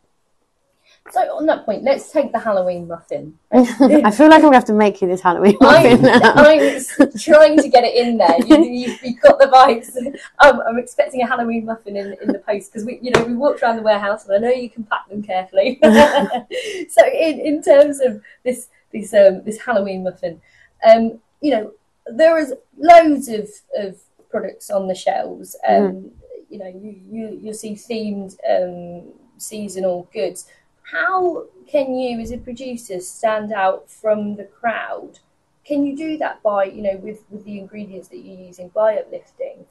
[1.11, 3.37] So on that point, let's take the Halloween muffin.
[3.53, 3.65] I
[4.11, 6.07] feel like I'm going to have to make you this Halloween muffin.
[6.07, 6.39] I'm,
[7.01, 8.37] I'm trying to get it in there.
[8.47, 9.97] You, have got the vibes.
[10.39, 13.35] I'm, I'm, expecting a Halloween muffin in, in the post because we, you know, we
[13.35, 15.81] walked around the warehouse and I know you can pack them carefully.
[15.83, 20.41] so in, in terms of this this um, this Halloween muffin,
[20.87, 21.73] um, you know,
[22.07, 23.99] there is loads of, of
[24.31, 25.57] products on the shelves.
[25.67, 26.11] Um, mm.
[26.49, 30.47] You know, you, you you'll see themed um, seasonal goods
[30.91, 35.19] how can you, as a producer, stand out from the crowd?
[35.65, 38.97] Can you do that by, you know, with, with the ingredients that you're using by
[38.97, 39.67] uplifting?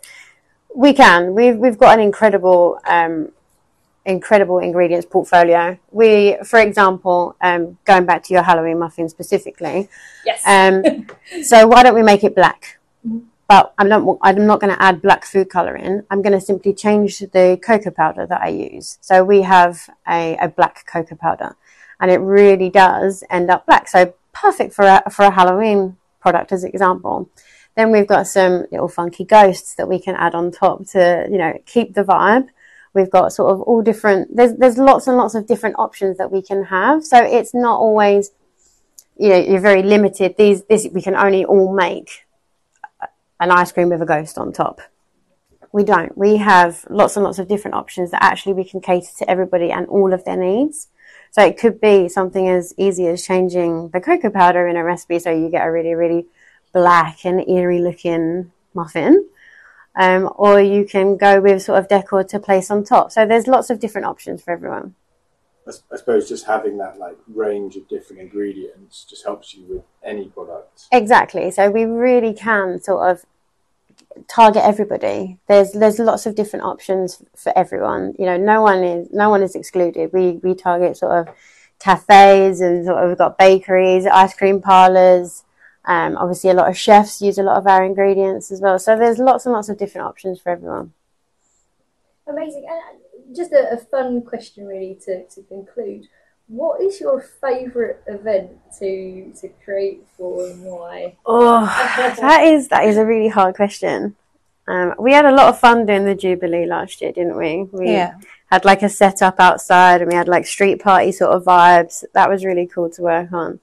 [0.73, 1.33] We can.
[1.33, 3.31] We've we've got an incredible um,
[4.05, 5.77] incredible ingredients portfolio.
[5.91, 9.89] We, for example, um, going back to your Halloween muffin specifically.
[10.25, 10.43] Yes.
[10.45, 11.07] Um,
[11.43, 12.78] so why don't we make it black?
[13.49, 16.05] But I'm not, I'm not going to add black food color in.
[16.11, 18.99] I'm going to simply change the cocoa powder that I use.
[19.01, 21.55] So we have a, a black cocoa powder
[21.99, 23.87] and it really does end up black.
[23.87, 27.27] So perfect for a, for a Halloween product as an example.
[27.75, 31.39] Then we've got some little funky ghosts that we can add on top to, you
[31.39, 32.49] know, keep the vibe.
[32.93, 36.31] We've got sort of all different, there's, there's lots and lots of different options that
[36.31, 37.03] we can have.
[37.03, 38.29] So it's not always,
[39.17, 40.35] you know, you're very limited.
[40.37, 42.27] These, this, we can only all make
[43.39, 44.81] an ice cream with a ghost on top.
[45.71, 46.17] We don't.
[46.17, 49.71] We have lots and lots of different options that actually we can cater to everybody
[49.71, 50.87] and all of their needs.
[51.31, 55.19] So it could be something as easy as changing the cocoa powder in a recipe
[55.19, 56.25] so you get a really, really
[56.73, 59.27] black and eerie looking muffin.
[59.95, 63.11] Um, or you can go with sort of decor to place on top.
[63.11, 64.95] So there's lots of different options for everyone.
[65.91, 70.29] I suppose just having that like range of different ingredients just helps you with any
[70.29, 70.87] product.
[70.91, 71.51] Exactly.
[71.51, 73.25] So we really can sort of
[74.27, 75.37] target everybody.
[75.47, 78.15] There's there's lots of different options for everyone.
[78.17, 80.11] You know, no one is no one is excluded.
[80.13, 81.35] We we target sort of
[81.79, 85.43] cafes and sort of we've got bakeries, ice cream parlors.
[85.85, 88.77] Um, obviously, a lot of chefs use a lot of our ingredients as well.
[88.77, 90.93] So there's lots and lots of different options for everyone.
[92.27, 92.65] Amazing.
[92.69, 92.99] And
[93.35, 96.07] just a, a fun question, really, to, to conclude.
[96.47, 101.15] What is your favourite event to to create for and why?
[101.23, 101.65] Oh,
[102.19, 104.15] that is that is a really hard question.
[104.67, 107.63] Um, we had a lot of fun doing the Jubilee last year, didn't we?
[107.71, 108.15] We yeah.
[108.51, 112.03] had like a setup outside, and we had like street party sort of vibes.
[112.13, 113.59] That was really cool to work on.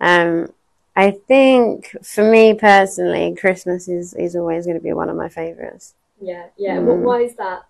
[0.00, 0.52] Um,
[0.94, 5.28] I think for me personally, Christmas is is always going to be one of my
[5.28, 5.94] favourites.
[6.20, 6.76] Yeah, yeah.
[6.76, 7.02] Mm.
[7.02, 7.67] why is that?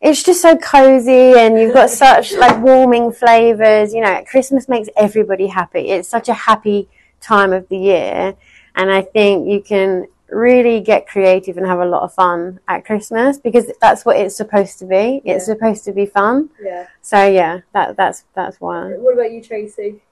[0.00, 4.88] It's just so cozy and you've got such like warming flavors you know christmas makes
[4.96, 5.90] everybody happy.
[5.90, 6.88] It's such a happy
[7.20, 8.34] time of the year.
[8.74, 12.84] And i think you can really get creative and have a lot of fun at
[12.84, 15.22] christmas because that's what it's supposed to be.
[15.24, 15.34] Yeah.
[15.34, 16.50] it's supposed to be fun.
[16.62, 16.86] Yeah.
[17.02, 18.92] So yeah that that's that's why.
[18.92, 20.02] What about you tracy?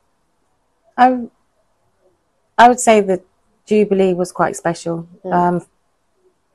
[0.96, 1.28] I
[2.56, 3.22] i would say that
[3.66, 5.32] jubilee was quite special mm.
[5.32, 5.66] um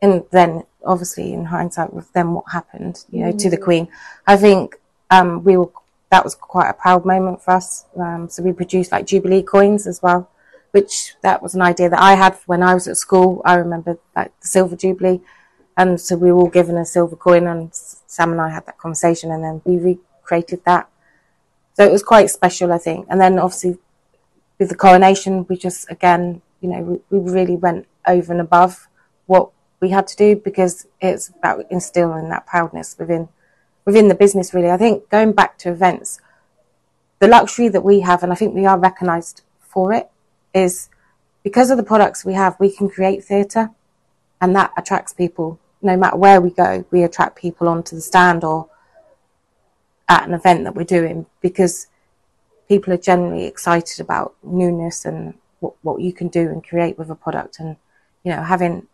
[0.01, 3.39] and then obviously in hindsight with them what happened, you know, mm.
[3.39, 3.63] to the mm.
[3.63, 3.87] Queen.
[4.27, 4.75] I think
[5.09, 5.69] um, we were
[6.11, 7.85] that was quite a proud moment for us.
[7.95, 10.29] Um, so we produced like Jubilee coins as well,
[10.71, 13.41] which that was an idea that I had when I was at school.
[13.45, 15.21] I remember like the silver Jubilee,
[15.77, 18.79] and so we were all given a silver coin, and Sam and I had that
[18.79, 20.89] conversation, and then we recreated that.
[21.75, 23.05] So it was quite special, I think.
[23.09, 23.77] And then obviously
[24.57, 28.87] with the coronation, we just again, you know, we, we really went over and above
[29.27, 33.29] what we had to do because it's about instilling that proudness within
[33.85, 34.53] within the business.
[34.53, 36.19] Really, I think going back to events,
[37.19, 40.09] the luxury that we have, and I think we are recognised for it,
[40.53, 40.89] is
[41.43, 43.71] because of the products we have, we can create theatre,
[44.41, 45.59] and that attracts people.
[45.81, 48.69] No matter where we go, we attract people onto the stand or
[50.09, 51.87] at an event that we're doing because
[52.67, 57.09] people are generally excited about newness and what, what you can do and create with
[57.09, 57.59] a product.
[57.59, 57.77] And,
[58.23, 58.87] you know, having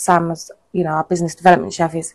[0.00, 2.14] Sam as, you know, our business development chef is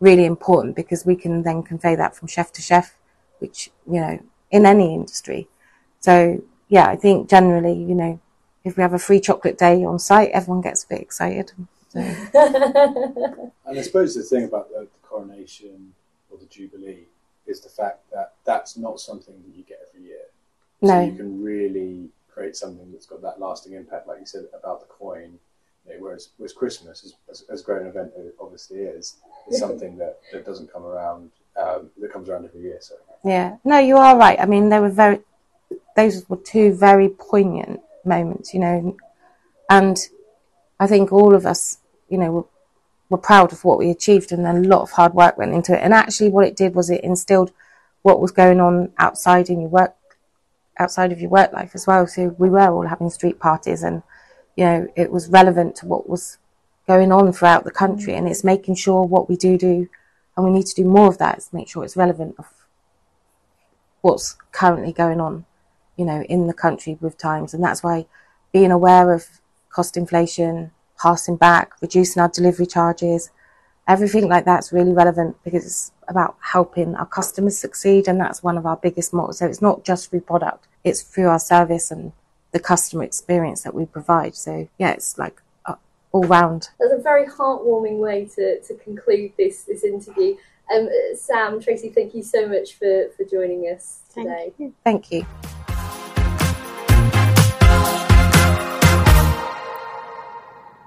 [0.00, 2.96] really important because we can then convey that from chef to chef,
[3.38, 4.18] which, you know,
[4.50, 5.48] in any industry.
[6.00, 8.20] So, yeah, I think generally, you know,
[8.64, 11.52] if we have a free chocolate day on site, everyone gets a bit excited.
[11.88, 12.00] So.
[13.66, 15.94] and I suppose the thing about the, the coronation
[16.30, 17.06] or the jubilee
[17.46, 20.24] is the fact that that's not something that you get every year.
[20.82, 20.88] No.
[20.88, 24.80] So you can really create something that's got that lasting impact, like you said about
[24.80, 25.38] the coin.
[25.98, 29.16] Whereas, whereas Christmas, as, as, as great an event it obviously is,
[29.50, 32.78] is something that, that doesn't come around, um, that comes around every year.
[32.80, 32.94] So
[33.24, 34.38] Yeah, no, you are right.
[34.40, 35.20] I mean, they were very,
[35.94, 38.96] those were two very poignant moments, you know,
[39.70, 39.98] and
[40.78, 42.44] I think all of us, you know, were,
[43.08, 45.80] were proud of what we achieved and a lot of hard work went into it.
[45.82, 47.52] And actually, what it did was it instilled
[48.02, 49.96] what was going on outside in your work,
[50.78, 52.06] outside of your work life as well.
[52.06, 54.02] So we were all having street parties and,
[54.56, 56.38] you know, it was relevant to what was
[56.86, 58.12] going on throughout the country.
[58.12, 58.18] Mm.
[58.18, 59.88] And it's making sure what we do do,
[60.36, 62.46] and we need to do more of that, is make sure it's relevant of
[64.00, 65.44] what's currently going on,
[65.96, 67.52] you know, in the country with times.
[67.52, 68.06] And that's why
[68.52, 69.26] being aware of
[69.68, 73.30] cost inflation, passing back, reducing our delivery charges,
[73.86, 78.08] everything like that's really relevant because it's about helping our customers succeed.
[78.08, 79.38] And that's one of our biggest mottos.
[79.38, 82.12] So it's not just through product, it's through our service and
[82.52, 84.34] the customer experience that we provide.
[84.34, 85.74] So yeah, it's like uh,
[86.12, 86.70] all round.
[86.80, 90.36] That's a very heartwarming way to, to conclude this this interview.
[90.74, 94.72] Um, Sam, Tracy, thank you so much for, for joining us Thank today.
[94.82, 95.26] Thank you.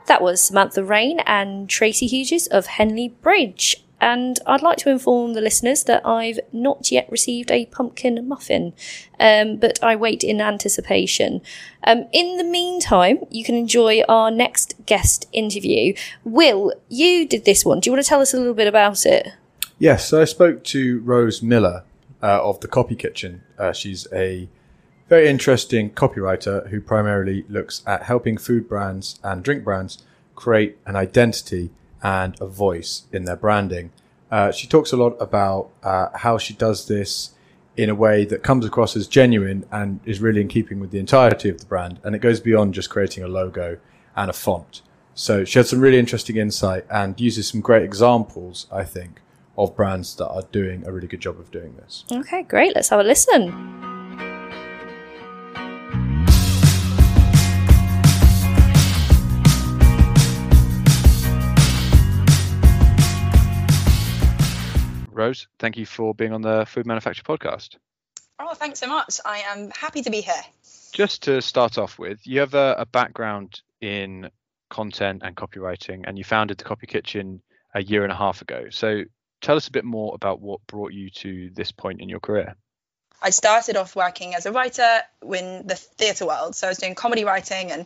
[0.08, 3.86] That was Samantha Rain and Tracy Hughes of Henley Bridge.
[4.02, 8.74] And I'd like to inform the listeners that I've not yet received a pumpkin muffin,
[9.20, 11.42] um, but I wait in anticipation.
[11.84, 15.94] Um, in the meantime, you can enjoy our next guest interview.
[16.24, 17.80] Will, you did this one.
[17.80, 19.34] Do you want to tell us a little bit about it?
[19.78, 21.84] Yes, so I spoke to Rose Miller
[22.22, 23.44] uh, of the Copy Kitchen.
[23.58, 24.50] Uh, she's a
[25.08, 30.04] very interesting copywriter who primarily looks at helping food brands and drink brands
[30.36, 33.92] create an identity and a voice in their branding.
[34.32, 37.32] Uh, she talks a lot about uh, how she does this
[37.76, 41.00] in a way that comes across as genuine and is really in keeping with the
[41.00, 42.00] entirety of the brand.
[42.04, 43.78] And it goes beyond just creating a logo
[44.16, 44.82] and a font.
[45.14, 49.22] So she had some really interesting insight and uses some great examples, I think,
[49.58, 52.06] of brands that are doing a really good job of doing this.
[52.12, 52.76] Okay, great.
[52.76, 53.89] Let's have a listen.
[65.30, 67.76] Rose, thank you for being on the Food Manufacture Podcast.
[68.40, 69.20] Oh, thanks so much.
[69.24, 70.42] I am happy to be here.
[70.92, 74.32] Just to start off with, you have a, a background in
[74.72, 77.44] content and copywriting, and you founded the Copy Kitchen
[77.76, 78.70] a year and a half ago.
[78.72, 79.04] So
[79.40, 82.56] tell us a bit more about what brought you to this point in your career.
[83.22, 86.56] I started off working as a writer in the theatre world.
[86.56, 87.86] So I was doing comedy writing and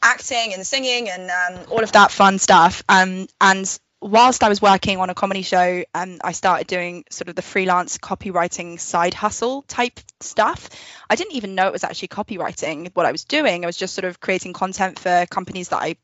[0.00, 2.84] acting and singing and um, all of that fun stuff.
[2.88, 7.28] Um, and whilst I was working on a comedy show, um, I started doing sort
[7.28, 10.70] of the freelance copywriting side hustle type stuff.
[11.08, 13.64] I didn't even know it was actually copywriting what I was doing.
[13.64, 15.96] I was just sort of creating content for companies that I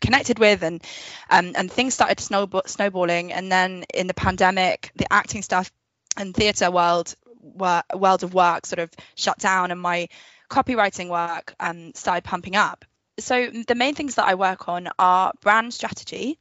[0.00, 0.82] connected with and
[1.30, 5.70] um, and things started snowball- snowballing and then in the pandemic the acting stuff
[6.16, 10.08] and theatre world wor- world of work sort of shut down and my
[10.50, 12.84] copywriting work um, started pumping up
[13.18, 16.38] so the main things that I work on are brand strategy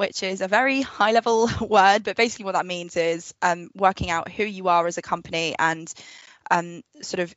[0.00, 4.08] which is a very high level word, but basically what that means is um, working
[4.08, 5.92] out who you are as a company and
[6.50, 7.34] um, sort of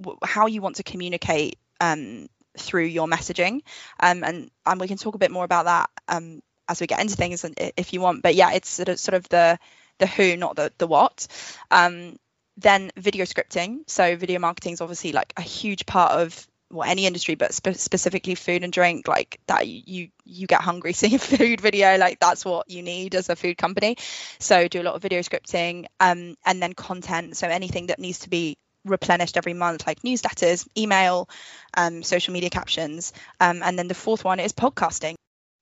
[0.00, 3.60] w- how you want to communicate um, through your messaging.
[4.00, 7.02] Um, and and we can talk a bit more about that um, as we get
[7.02, 7.44] into things,
[7.76, 8.22] if you want.
[8.22, 9.58] But yeah, it's sort of, sort of the
[9.98, 11.26] the who, not the the what.
[11.70, 12.16] Um,
[12.56, 13.80] then video scripting.
[13.90, 17.74] So video marketing is obviously like a huge part of well any industry but spe-
[17.74, 22.18] specifically food and drink like that you you get hungry seeing a food video like
[22.20, 23.96] that's what you need as a food company.
[24.38, 27.36] So do a lot of video scripting um, and then content.
[27.36, 31.28] So anything that needs to be replenished every month like newsletters email
[31.76, 35.14] um, social media captions um, and then the fourth one is podcasting.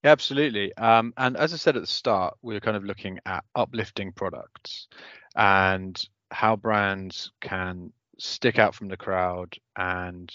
[0.03, 0.77] Yeah, absolutely.
[0.77, 4.89] Um, and as I said at the start, we're kind of looking at uplifting products
[5.35, 10.31] and how brands can stick out from the crowd and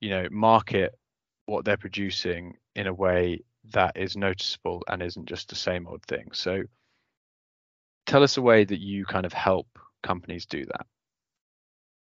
[0.00, 0.94] you know market
[1.46, 3.40] what they're producing in a way
[3.72, 6.30] that is noticeable and isn't just the same old thing.
[6.32, 6.62] So
[8.06, 9.66] tell us a way that you kind of help
[10.02, 10.86] companies do that.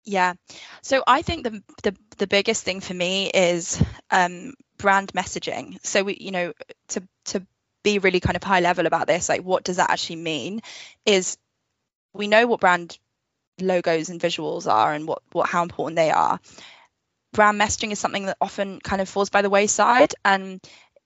[0.04, 0.34] Yeah.
[0.82, 5.78] So I think the the, the biggest thing for me is um, brand messaging.
[5.84, 6.52] So we, you know,
[6.88, 7.46] to to
[7.82, 10.62] be really kind of high level about this, like what does that actually mean?
[11.04, 11.36] Is
[12.14, 12.98] we know what brand
[13.60, 16.40] logos and visuals are and what what how important they are.
[17.32, 20.60] Brand messaging is something that often kind of falls by the wayside, and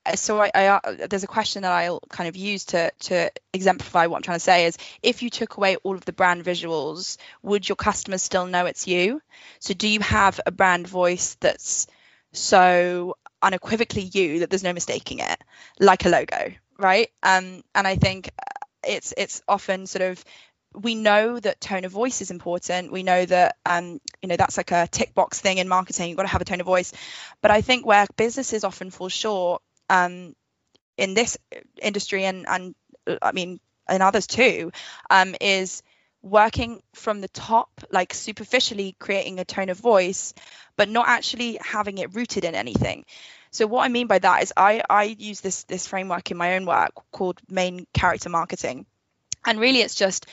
[0.07, 3.31] uh, so I, I, uh, there's a question that I'll kind of use to to
[3.53, 6.45] exemplify what I'm trying to say is if you took away all of the brand
[6.45, 9.20] visuals, would your customers still know it's you?
[9.61, 11.87] So do you have a brand voice that's
[12.33, 15.45] so unequivocally you that there's no mistaking it,
[15.79, 17.11] like a logo, right?
[17.22, 20.25] Um, and I think uh, it's it's often sort of
[20.75, 22.93] we know that tone of voice is important.
[22.93, 26.09] We know that um, you know that's like a tick box thing in marketing.
[26.09, 26.93] You've got to have a tone of voice.
[27.41, 30.35] But I think where businesses often fall short um,
[30.97, 31.39] in this
[31.81, 32.75] industry and and
[33.22, 34.72] I mean and others too
[35.11, 35.83] um, is
[36.22, 40.33] working from the top like superficially creating a tone of voice
[40.77, 43.05] but not actually having it rooted in anything
[43.51, 46.55] so what i mean by that is i i use this this framework in my
[46.55, 48.87] own work called main character marketing
[49.45, 50.25] and really it's just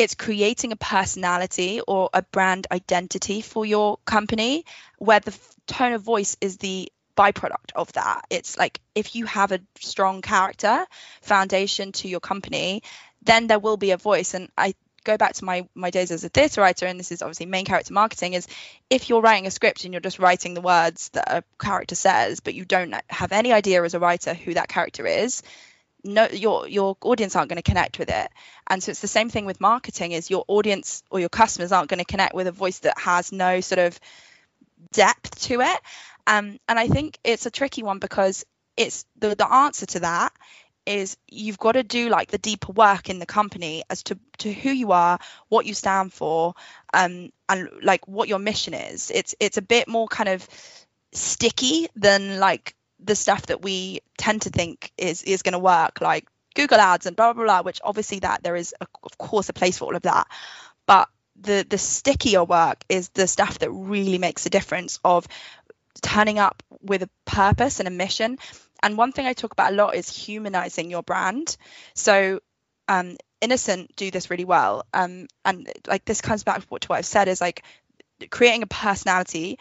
[0.00, 4.64] it's creating a personality or a brand identity for your company
[4.96, 8.24] where the tone of voice is the byproduct of that.
[8.30, 10.86] It's like if you have a strong character
[11.20, 12.82] foundation to your company,
[13.24, 14.32] then there will be a voice.
[14.32, 14.74] And I
[15.04, 17.66] go back to my my days as a theatre writer, and this is obviously main
[17.66, 18.32] character marketing.
[18.32, 18.48] Is
[18.88, 22.40] if you're writing a script and you're just writing the words that a character says,
[22.40, 25.42] but you don't have any idea as a writer who that character is,
[26.04, 28.30] no your your audience aren't going to connect with it
[28.70, 31.90] and so it's the same thing with marketing is your audience or your customers aren't
[31.90, 34.00] going to connect with a voice that has no sort of
[34.92, 35.80] depth to it
[36.26, 38.46] um, and I think it's a tricky one because
[38.76, 40.32] it's the, the answer to that
[40.86, 44.52] is you've got to do like the deeper work in the company as to, to
[44.52, 45.18] who you are,
[45.48, 46.54] what you stand for,
[46.94, 49.10] um, and like what your mission is.
[49.14, 50.48] It's it's a bit more kind of
[51.12, 56.00] sticky than like the stuff that we tend to think is is going to work,
[56.00, 57.62] like Google Ads and blah blah blah.
[57.62, 60.26] Which obviously that there is a, of course a place for all of that,
[60.86, 61.08] but
[61.40, 65.26] the the stickier work is the stuff that really makes a difference of
[66.02, 68.38] turning up with a purpose and a mission.
[68.82, 71.56] And one thing I talk about a lot is humanizing your brand.
[71.94, 72.40] So
[72.88, 74.84] um, Innocent do this really well.
[74.92, 77.62] Um, and like this comes back to what I've said is like
[78.30, 79.58] creating a personality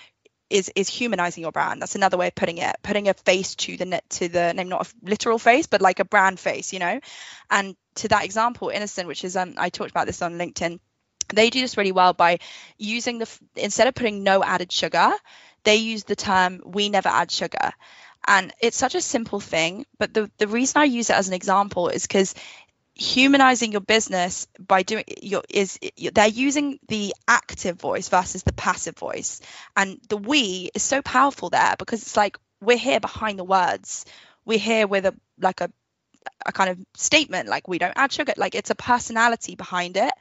[0.49, 1.81] is is humanizing your brand.
[1.81, 2.75] That's another way of putting it.
[2.83, 5.99] Putting a face to the net to the name, not a literal face, but like
[5.99, 6.99] a brand face, you know.
[7.49, 10.79] And to that example, Innocent, which is um, I talked about this on LinkedIn.
[11.33, 12.39] They do this really well by
[12.77, 15.11] using the instead of putting no added sugar,
[15.63, 17.71] they use the term we never add sugar.
[18.27, 21.33] And it's such a simple thing, but the, the reason I use it as an
[21.33, 22.35] example is because
[22.99, 25.79] humanizing your business by doing your is
[26.11, 29.39] they're using the active voice versus the passive voice.
[29.75, 34.05] And the we is so powerful there because it's like we're here behind the words.
[34.45, 35.71] We're here with a like a
[36.45, 40.13] a kind of statement like we don't add sugar like it's a personality behind it.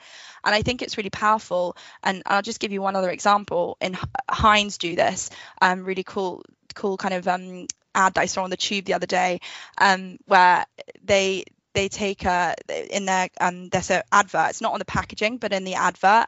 [0.44, 1.76] And i think it's really powerful.
[2.04, 3.76] And i'll just give you one other example.
[3.80, 3.98] In
[4.30, 6.44] heinz do this um really cool
[6.76, 9.40] cool kind of um ad that i saw on the tube the other day
[9.78, 10.64] um where
[11.02, 11.44] they
[11.78, 12.56] they take a
[12.90, 16.26] in their um there's an advert it's not on the packaging but in the advert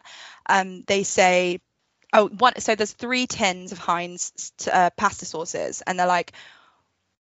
[0.48, 1.60] um they say
[2.12, 6.32] oh one so there's three tins of heinz uh, pasta sauces and they're like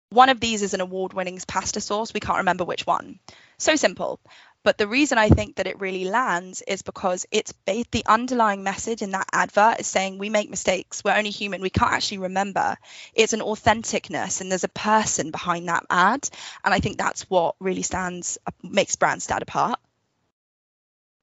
[0.09, 2.13] one of these is an award winning pasta sauce.
[2.13, 3.19] We can't remember which one.
[3.57, 4.19] So simple.
[4.63, 8.63] But the reason I think that it really lands is because it's based, the underlying
[8.63, 11.03] message in that advert is saying we make mistakes.
[11.03, 11.61] We're only human.
[11.61, 12.75] We can't actually remember.
[13.13, 16.29] It's an authenticness, and there's a person behind that ad.
[16.65, 19.79] And I think that's what really stands makes brands stand apart.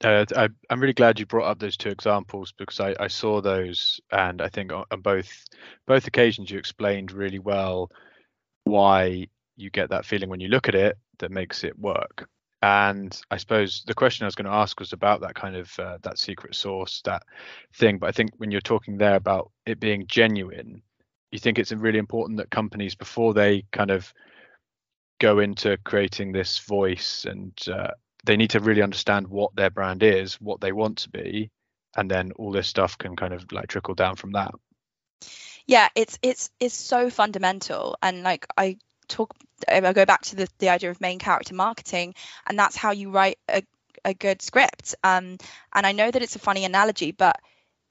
[0.03, 3.41] Uh, I, am really glad you brought up those two examples because I, I saw
[3.41, 5.45] those, and I think on, on both
[5.87, 7.91] both occasions you explained really well
[8.65, 12.29] why you get that feeling when you look at it that makes it work.
[12.65, 15.79] And I suppose the question I was going to ask was about that kind of
[15.79, 17.23] uh, that secret sauce that
[17.75, 17.99] thing.
[17.99, 20.81] But I think when you're talking there about it being genuine,
[21.31, 24.11] you think it's really important that companies, before they kind of
[25.21, 27.91] go into creating this voice, and uh,
[28.25, 31.51] they need to really understand what their brand is, what they want to be,
[31.99, 34.55] and then all this stuff can kind of like trickle down from that
[35.67, 38.77] yeah it's it's it's so fundamental and like i
[39.09, 39.35] talk
[39.69, 42.15] I go back to the, the idea of main character marketing
[42.47, 43.63] and that's how you write a,
[44.05, 45.39] a good script um,
[45.73, 47.41] and I know that it's a funny analogy but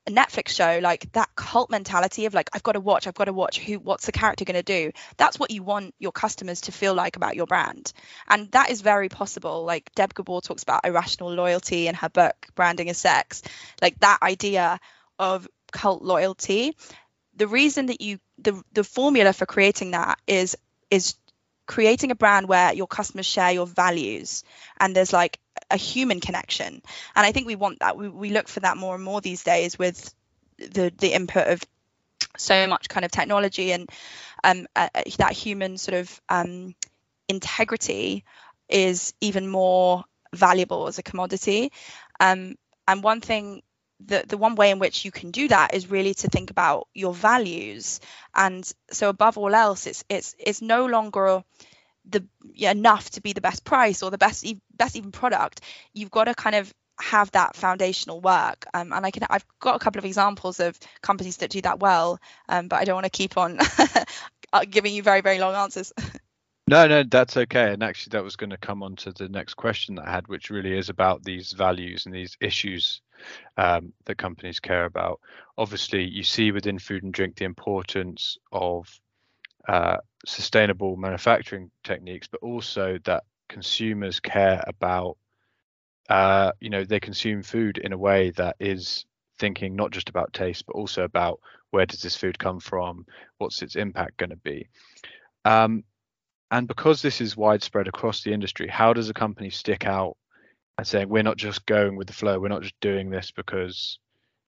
[0.06, 3.26] a Netflix show, like that cult mentality of like, I've got to watch, I've got
[3.26, 4.92] to watch who, what's the character going to do?
[5.18, 7.94] That's what you want your customers to feel like about your brand.
[8.28, 9.64] And that is very possible.
[9.64, 13.44] Like Deb Gabor talks about irrational loyalty in her book, Branding is Sex,
[13.82, 14.80] like that idea
[15.20, 16.76] of cult loyalty.
[17.36, 20.58] The reason that you, the, the formula for creating that is,
[20.94, 21.16] is
[21.66, 24.44] creating a brand where your customers share your values
[24.80, 25.40] and there's like
[25.72, 26.82] a human connection.
[27.16, 27.98] And i think we want that.
[27.98, 30.14] We, we look for that more and more these days with
[30.58, 31.64] the the input of
[32.38, 33.90] so much kind of technology and
[34.44, 36.76] um, uh, that human sort of um,
[37.28, 38.24] integrity
[38.70, 41.72] is even more valuable as a commodity.
[42.20, 42.56] Um,
[42.88, 43.62] and one thing
[44.06, 46.88] the, the one way in which you can do that is really to think about
[46.94, 48.00] your values.
[48.36, 51.44] And so above all else it's it's it's no longer
[52.10, 54.46] the yeah, enough to be the best price or the best
[54.76, 55.62] best even product.
[55.94, 58.66] You've got to kind of have that foundational work.
[58.74, 61.80] Um, and i can i've got a couple of examples of companies that do that
[61.80, 63.60] well um, but i don't want to keep on
[64.70, 65.92] giving you very very long answers
[66.68, 67.74] No, no, that's okay.
[67.74, 70.28] And actually, that was going to come on to the next question that I had,
[70.28, 73.02] which really is about these values and these issues
[73.58, 75.20] um, that companies care about.
[75.58, 78.88] Obviously, you see within food and drink the importance of
[79.68, 85.18] uh, sustainable manufacturing techniques, but also that consumers care about,
[86.10, 89.06] uh, you know, they consume food in a way that is
[89.38, 91.40] thinking not just about taste, but also about
[91.72, 93.06] where does this food come from,
[93.38, 94.68] what's its impact going to be.
[95.46, 95.84] Um,
[96.54, 100.18] and because this is widespread across the industry, how does a company stick out
[100.78, 103.98] and saying we're not just going with the flow, we're not just doing this because,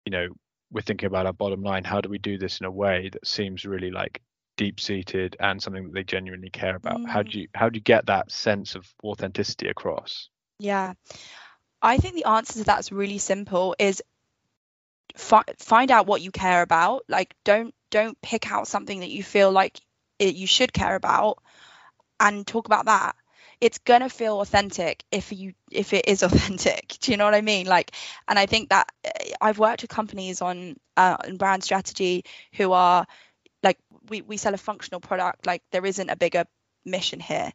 [0.05, 0.27] you know,
[0.71, 1.83] we're thinking about our bottom line.
[1.83, 4.21] How do we do this in a way that seems really like
[4.55, 6.99] deep seated and something that they genuinely care about?
[6.99, 7.07] Mm.
[7.07, 10.29] How do you how do you get that sense of authenticity across?
[10.59, 10.93] Yeah.
[11.81, 14.03] I think the answer to that's really simple is
[15.15, 17.01] fi- find out what you care about.
[17.09, 19.79] Like don't don't pick out something that you feel like
[20.19, 21.39] it, you should care about
[22.19, 23.15] and talk about that
[23.61, 26.97] it's gonna feel authentic if you if it is authentic.
[27.01, 27.65] Do you know what i mean?
[27.65, 27.91] Like
[28.27, 32.71] and i think that eh, i've worked with companies on uh, on brand strategy who
[32.71, 33.05] are
[33.63, 33.77] like
[34.09, 36.45] we, we sell a functional product like there isn't a bigger
[36.85, 37.51] mission here.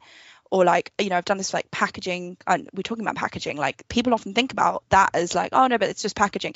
[0.53, 3.87] Or like you know i've done this like packaging and we're talking about packaging like
[3.89, 6.55] people often think about that as like oh no but it's just packaging.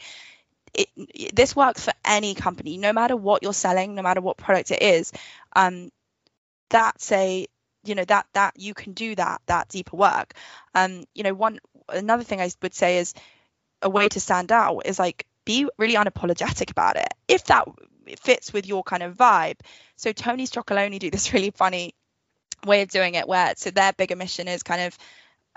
[0.73, 0.89] It,
[1.37, 4.83] this works for any company no matter what you're selling no matter what product it
[4.83, 5.13] is
[5.55, 5.91] um
[6.71, 7.47] that's a
[7.85, 10.35] you know that that you can do that that deeper work.
[10.75, 13.13] Um you know one another thing i would say is
[13.83, 17.13] a way to stand out is like be really unapologetic about it.
[17.29, 17.69] If that
[18.19, 19.61] fits with your kind of vibe.
[19.97, 21.95] So tony's chocolonely do this really funny
[22.65, 24.99] way of doing it where so their bigger mission is kind of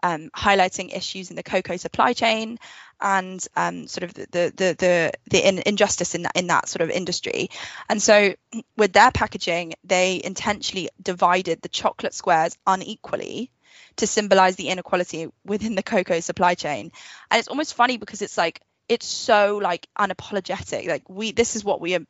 [0.03, 2.59] um, highlighting issues in the cocoa supply chain
[2.99, 6.81] and um, sort of the the the the, in, injustice in that in that sort
[6.81, 7.49] of industry.
[7.89, 8.33] And so
[8.77, 13.51] with their packaging, they intentionally divided the chocolate squares unequally
[13.97, 16.91] to symbolize the inequality within the cocoa supply chain.
[17.29, 20.87] And it's almost funny because it's like it's so like unapologetic.
[20.87, 22.05] Like we this is what we are,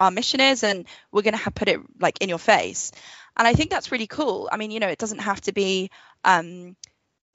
[0.00, 2.92] our mission is and we're going to have put it like in your face.
[3.36, 4.48] And I think that's really cool.
[4.50, 5.90] I mean, you know, it doesn't have to be
[6.24, 6.76] um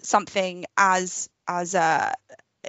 [0.01, 2.13] something as as uh,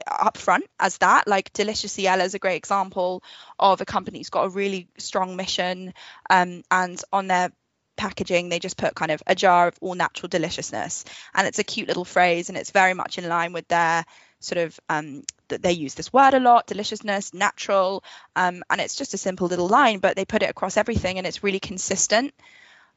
[0.09, 1.29] upfront as that.
[1.29, 3.23] Like Deliciously Ella is a great example
[3.59, 5.95] of a company who's got a really strong mission,
[6.31, 7.53] um, and on their
[7.97, 11.05] packaging they just put kind of a jar of all natural deliciousness,
[11.35, 14.05] and it's a cute little phrase, and it's very much in line with their
[14.41, 18.03] sort of um, that they use this word a lot deliciousness natural
[18.35, 21.27] um, and it's just a simple little line but they put it across everything and
[21.27, 22.35] it's really consistent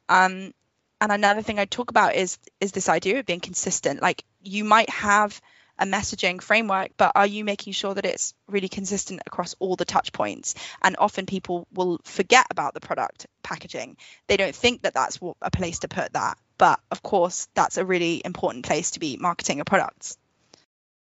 [0.09, 0.53] um,
[1.02, 4.02] and another thing I talk about is is this idea of being consistent.
[4.02, 5.39] Like you might have
[5.78, 9.86] a messaging framework, but are you making sure that it's really consistent across all the
[9.86, 10.56] touch points?
[10.82, 13.98] And often people will forget about the product packaging.
[14.28, 16.38] They don't think that that's a place to put that.
[16.58, 20.18] But of course, that's a really important place to be marketing your products.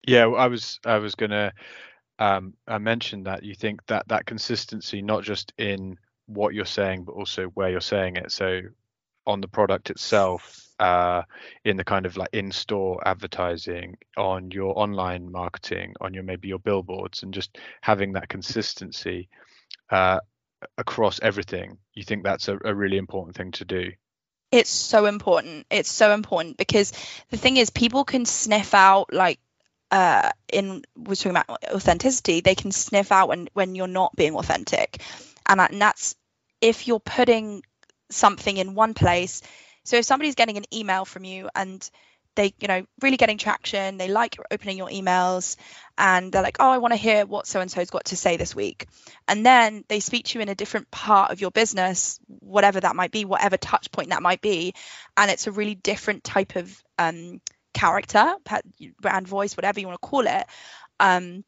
[0.07, 1.53] Yeah, I was I was gonna
[2.18, 7.05] um, I mentioned that you think that that consistency, not just in what you're saying,
[7.05, 8.30] but also where you're saying it.
[8.30, 8.61] So
[9.26, 11.22] on the product itself uh,
[11.64, 16.58] in the kind of like in-store advertising on your online marketing on your maybe your
[16.58, 19.28] billboards and just having that consistency
[19.90, 20.18] uh,
[20.78, 23.92] across everything you think that's a, a really important thing to do?
[24.50, 25.66] It's so important.
[25.70, 26.92] It's so important because
[27.30, 29.38] the thing is people can sniff out like
[29.92, 34.34] uh in we're talking about authenticity they can sniff out when when you're not being
[34.34, 35.02] authentic.
[35.46, 36.16] And, and that's
[36.60, 37.62] if you're putting
[38.11, 39.42] something in one place
[39.84, 41.88] So if somebody's getting an email from you and
[42.36, 45.56] they, you know, really getting traction, they like opening your emails
[45.98, 48.36] and they're like, oh, I want to hear what so and so's got to say
[48.36, 48.86] this week.
[49.28, 52.96] And then they speak to you in a different part of your business, whatever that
[52.96, 54.74] might be, whatever touch point that might be.
[55.16, 57.40] And it's a really different type of um,
[57.74, 58.34] character,
[59.00, 60.46] brand voice, whatever you want to call it.
[61.00, 61.44] Um,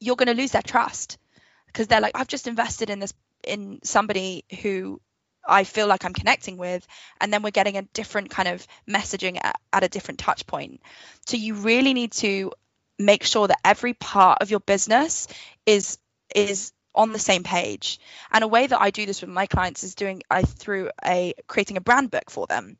[0.00, 1.18] you're going to lose their trust
[1.66, 3.14] because they're like, I've just invested in this
[3.46, 5.00] in somebody who
[5.46, 6.86] I feel like I'm connecting with,
[7.20, 10.80] and then we're getting a different kind of messaging at, at, a different touch point.
[11.26, 12.52] So you really need to
[12.98, 15.28] make sure that every part of your business
[15.66, 15.98] is
[16.34, 18.00] is on the same page.
[18.32, 21.34] And a way that I do this with my clients is doing I through a
[21.46, 22.78] creating a brand book for them.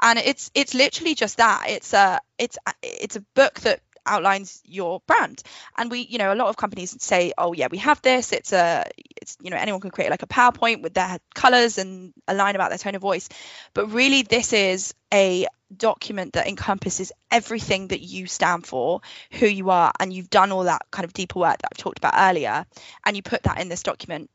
[0.00, 1.66] And it's it's literally just that.
[1.68, 5.42] It's a it's it's a book that outlines your brand.
[5.76, 8.32] And we you know a lot of companies say oh yeah we have this.
[8.32, 8.84] It's a
[9.20, 12.54] it's you know anyone can create like a powerpoint with their colors and a line
[12.54, 13.28] about their tone of voice.
[13.74, 15.46] But really this is a
[15.76, 19.02] document that encompasses everything that you stand for
[19.32, 21.98] who you are and you've done all that kind of deeper work that i've talked
[21.98, 22.64] about earlier
[23.04, 24.30] and you put that in this document.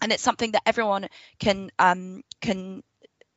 [0.00, 1.08] And it's something that everyone
[1.38, 2.82] can um, can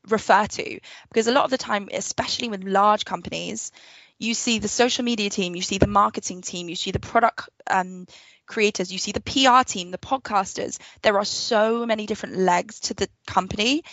[0.10, 0.80] refer to
[1.10, 3.72] because a lot of the time especially with large companies
[4.20, 7.49] you see the social media team, you see the marketing team, you see the product
[7.70, 8.07] um,
[8.45, 10.80] creators, you see the PR team, the podcasters.
[11.01, 13.84] There are so many different legs to the company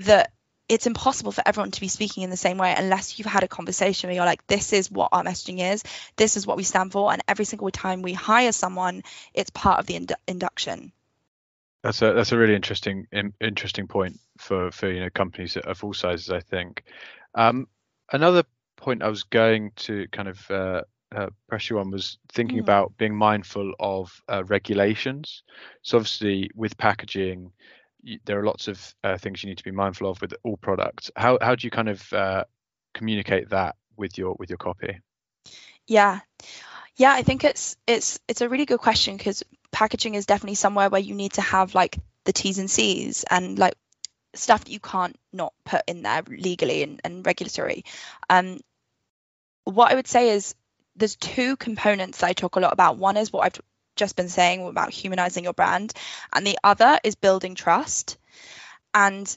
[0.00, 0.32] that
[0.68, 3.48] it's impossible for everyone to be speaking in the same way unless you've had a
[3.48, 5.82] conversation where you're like, this is what our messaging is,
[6.16, 9.02] this is what we stand for, and every single time we hire someone,
[9.34, 10.92] it's part of the indu- induction.
[11.82, 15.84] That's a that's a really interesting in, interesting point for for you know companies of
[15.84, 16.30] all sizes.
[16.30, 16.82] I think.
[17.34, 17.68] Um,
[18.10, 18.44] another
[18.76, 20.82] point I was going to kind of uh,
[21.14, 22.62] uh, press you on was thinking mm.
[22.62, 25.42] about being mindful of uh, regulations.
[25.82, 27.52] So obviously, with packaging,
[28.24, 31.10] there are lots of uh, things you need to be mindful of with all products.
[31.16, 32.44] How how do you kind of uh,
[32.92, 35.00] communicate that with your with your copy?
[35.86, 36.20] Yeah,
[36.96, 40.88] yeah, I think it's it's it's a really good question because packaging is definitely somewhere
[40.88, 43.74] where you need to have like the T's and C's and like
[44.34, 47.84] stuff that you can't not put in there legally and, and regulatory.
[48.28, 48.60] Um,
[49.64, 50.54] what I would say is
[50.96, 52.98] there's two components I talk a lot about.
[52.98, 53.60] One is what I've
[53.96, 55.92] just been saying about humanizing your brand,
[56.32, 58.18] and the other is building trust.
[58.92, 59.36] And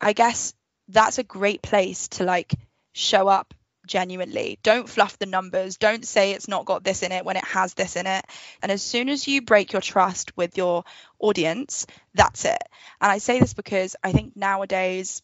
[0.00, 0.54] I guess
[0.88, 2.54] that's a great place to like
[2.92, 3.54] show up
[3.90, 4.58] genuinely.
[4.62, 5.76] Don't fluff the numbers.
[5.76, 8.24] Don't say it's not got this in it when it has this in it.
[8.62, 10.84] And as soon as you break your trust with your
[11.18, 12.62] audience, that's it.
[13.00, 15.22] And I say this because I think nowadays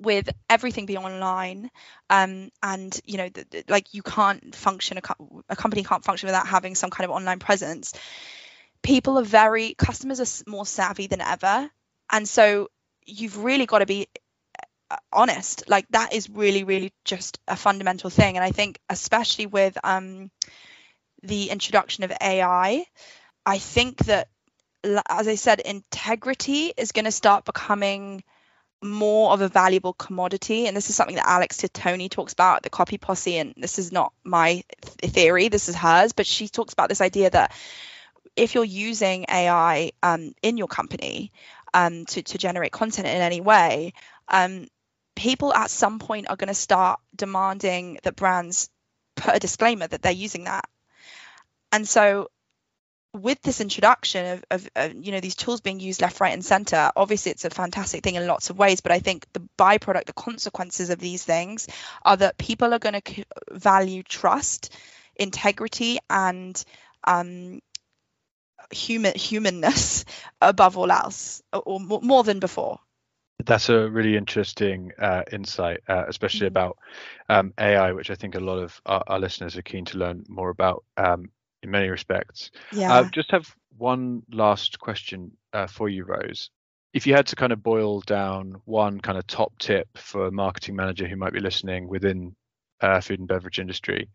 [0.00, 1.70] with everything being online
[2.08, 6.04] um, and you know the, the, like you can't function a, co- a company can't
[6.04, 7.92] function without having some kind of online presence
[8.82, 11.68] people are very customers are more savvy than ever
[12.10, 12.68] and so
[13.04, 14.06] you've really got to be
[15.12, 19.76] honest like that is really really just a fundamental thing and i think especially with
[19.84, 20.30] um,
[21.22, 22.84] the introduction of ai
[23.46, 24.28] i think that
[25.08, 28.22] as i said integrity is going to start becoming
[28.82, 30.66] more of a valuable commodity.
[30.66, 33.38] And this is something that Alex Cattoni talks about at the Copy Posse.
[33.38, 34.64] And this is not my
[35.00, 37.52] th- theory, this is hers, but she talks about this idea that
[38.34, 41.32] if you're using AI um, in your company
[41.74, 43.92] um, to, to generate content in any way,
[44.28, 44.66] um,
[45.14, 48.68] people at some point are going to start demanding that brands
[49.16, 50.68] put a disclaimer that they're using that.
[51.70, 52.28] And so
[53.14, 56.44] with this introduction of, of, of, you know these tools being used left right and
[56.44, 60.06] center obviously it's a fantastic thing in lots of ways but i think the byproduct
[60.06, 61.68] the consequences of these things
[62.04, 64.74] are that people are going to value trust
[65.14, 66.64] integrity and
[67.04, 67.60] um,
[68.70, 70.06] human humanness
[70.40, 72.78] above all else or, or more than before
[73.46, 76.58] that's a really interesting uh, insight, uh, especially mm-hmm.
[76.58, 76.78] about
[77.28, 80.24] um, AI, which I think a lot of our, our, listeners are keen to learn
[80.28, 80.84] more about.
[80.96, 81.30] Um,
[81.62, 82.50] in many respects.
[82.72, 82.92] Yeah.
[82.92, 86.50] Uh, just have one last question uh, for you, Rose.
[86.92, 90.32] If you had to kind of boil down one kind of top tip for a
[90.32, 92.36] marketing manager who might be listening within
[92.80, 94.10] uh, food and beverage industry,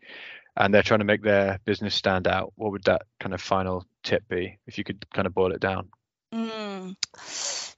[0.56, 3.86] and they're trying to make their business stand out, what would that kind of final
[4.04, 4.60] tip be?
[4.68, 5.90] If you could kind of boil it down.
[6.34, 6.96] Mm,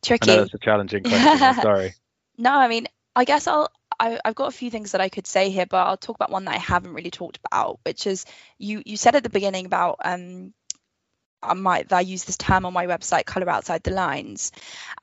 [0.01, 0.31] tricky.
[0.31, 1.53] I know that's a challenging question.
[1.61, 1.93] sorry.
[2.37, 3.69] No, I mean, I guess I'll
[3.99, 6.31] I, have got a few things that I could say here, but I'll talk about
[6.31, 8.25] one that I haven't really talked about, which is
[8.57, 10.53] you you said at the beginning about um
[11.41, 14.51] I might I use this term on my website, color outside the lines,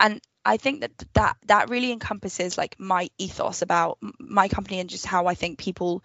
[0.00, 4.88] and I think that that that really encompasses like my ethos about my company and
[4.88, 6.02] just how I think people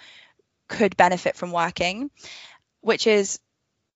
[0.68, 2.12] could benefit from working,
[2.82, 3.40] which is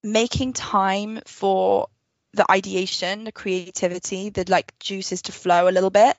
[0.02, 1.88] making time for
[2.36, 6.16] the ideation, the creativity, the like juices to flow a little bit,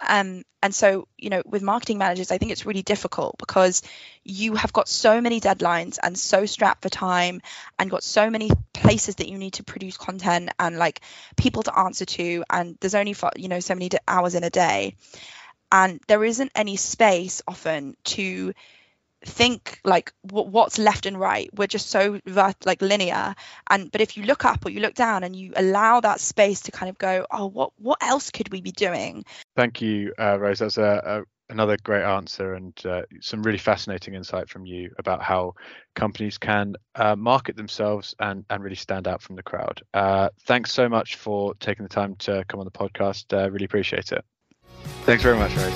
[0.00, 3.82] Um, and so, you know, with marketing managers, I think it's really difficult because
[4.24, 7.40] you have got so many deadlines and so strapped for time
[7.78, 11.00] and got so many places that you need to produce content and like
[11.36, 12.44] people to answer to.
[12.48, 14.96] And there's only, you know, so many hours in a day.
[15.72, 18.52] And there isn't any space often to
[19.24, 23.34] think like what's left and right we're just so like linear.
[23.68, 26.62] And but if you look up or you look down and you allow that space
[26.62, 29.24] to kind of go oh what what else could we be doing?
[29.56, 30.60] Thank you uh, rose.
[30.60, 35.22] That's a, a, another great answer and uh, some really fascinating insight from you about
[35.22, 35.54] how
[35.94, 39.82] companies can uh, market themselves and and really stand out from the crowd.
[39.92, 43.36] Uh, thanks so much for taking the time to come on the podcast.
[43.36, 44.24] Uh, really appreciate it.
[45.04, 45.72] Thanks very much rose.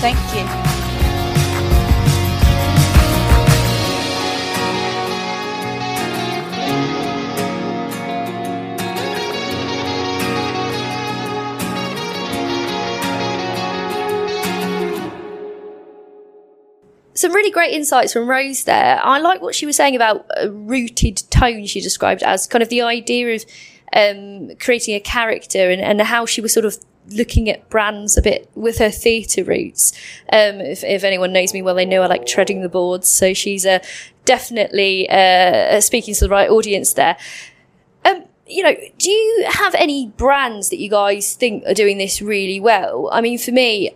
[0.00, 0.87] Thank you
[17.18, 19.00] some really great insights from Rose there.
[19.02, 22.68] I like what she was saying about a rooted tone she described as kind of
[22.68, 23.44] the idea of
[23.92, 28.22] um, creating a character and, and how she was sort of looking at brands a
[28.22, 29.92] bit with her theatre roots.
[30.32, 33.08] Um, if, if, anyone knows me well, they know I like treading the boards.
[33.08, 33.80] So she's uh,
[34.24, 37.16] definitely uh, speaking to the right audience there.
[38.04, 42.22] Um, you know, do you have any brands that you guys think are doing this
[42.22, 43.08] really well?
[43.10, 43.90] I mean, for me,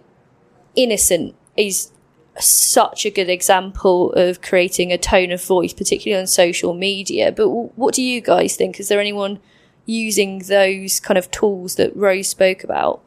[0.75, 1.93] Innocent is
[2.39, 7.31] such a good example of creating a tone of voice, particularly on social media.
[7.33, 8.81] But what do you guys think?
[8.81, 9.39] Is there anyone
[9.85, 13.03] using those kind of tools that Rose spoke about?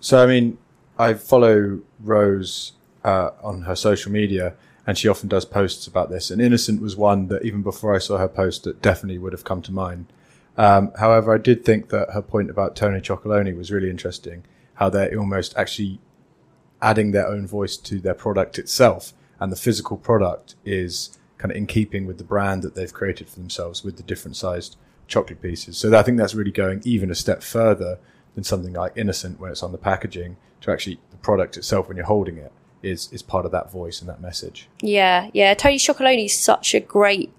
[0.00, 0.58] So, I mean,
[0.98, 2.72] I follow Rose
[3.04, 4.54] uh, on her social media,
[4.86, 6.30] and she often does posts about this.
[6.30, 9.44] And Innocent was one that even before I saw her post, that definitely would have
[9.44, 10.06] come to mind.
[10.56, 14.44] Um, however, I did think that her point about Tony Chocolonely was really interesting.
[14.74, 16.00] How they're almost actually
[16.80, 19.12] adding their own voice to their product itself.
[19.40, 23.28] And the physical product is kind of in keeping with the brand that they've created
[23.28, 24.76] for themselves with the different sized
[25.06, 25.78] chocolate pieces.
[25.78, 27.98] So I think that's really going even a step further
[28.34, 31.96] than something like Innocent when it's on the packaging to actually the product itself when
[31.96, 32.52] you're holding it
[32.82, 34.68] is is part of that voice and that message.
[34.80, 35.54] Yeah, yeah.
[35.54, 37.32] Tony Chocolonely is such a great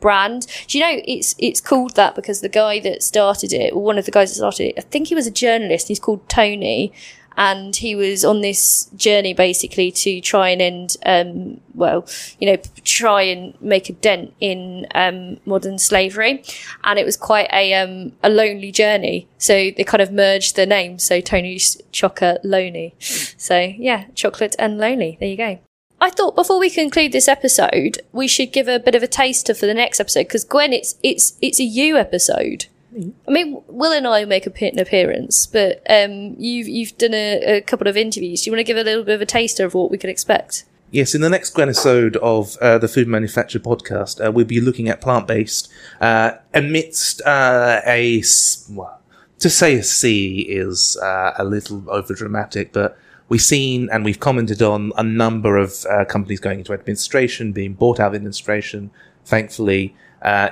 [0.00, 0.46] brand.
[0.66, 3.98] Do you know it's it's called that because the guy that started it, or one
[3.98, 5.88] of the guys that started it, I think he was a journalist.
[5.88, 6.92] He's called Tony,
[7.36, 12.06] and he was on this journey basically to try and end, um, well,
[12.38, 16.42] you know, try and make a dent in um, modern slavery,
[16.84, 19.28] and it was quite a um, a lonely journey.
[19.38, 22.94] So they kind of merged their names, so Tony's Chocolate Lonely.
[22.98, 25.16] So yeah, chocolate and lonely.
[25.18, 25.58] There you go.
[26.02, 29.52] I thought before we conclude this episode, we should give a bit of a taster
[29.52, 32.66] for the next episode because Gwen, it's it's it's a you episode.
[32.92, 37.60] I mean, Will and I make an appearance, but um, you've you've done a, a,
[37.60, 38.42] couple of interviews.
[38.42, 40.10] Do you want to give a little bit of a taster of what we can
[40.10, 40.64] expect?
[40.90, 44.88] Yes, in the next episode of uh, the Food Manufacturer podcast, uh, we'll be looking
[44.88, 45.70] at plant based
[46.00, 48.24] uh, amidst uh, a
[48.70, 49.00] well,
[49.38, 54.18] to say a sea is uh, a little over dramatic, but we've seen and we've
[54.18, 58.90] commented on a number of uh, companies going into administration, being bought out of administration,
[59.24, 59.94] thankfully,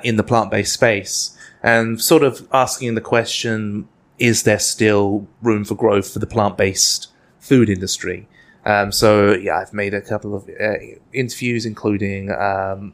[0.04, 3.88] in the plant based space and sort of asking the question,
[4.18, 7.08] is there still room for growth for the plant-based
[7.40, 8.28] food industry?
[8.64, 10.74] Um, so yeah, I've made a couple of uh,
[11.12, 12.92] interviews, including um,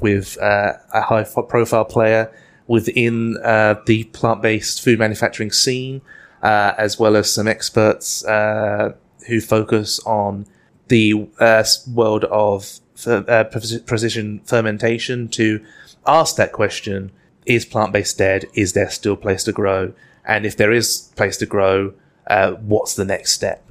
[0.00, 2.32] with uh, a high-profile player
[2.66, 6.02] within uh, the plant-based food manufacturing scene,
[6.42, 8.94] uh, as well as some experts uh,
[9.28, 10.46] who focus on
[10.88, 12.80] the uh, world of
[13.86, 15.64] precision fermentation to
[16.06, 17.10] ask that question
[17.46, 18.46] is plant based dead?
[18.54, 19.92] Is there still place to grow?
[20.24, 21.94] And if there is place to grow,
[22.26, 23.64] uh, what's the next step?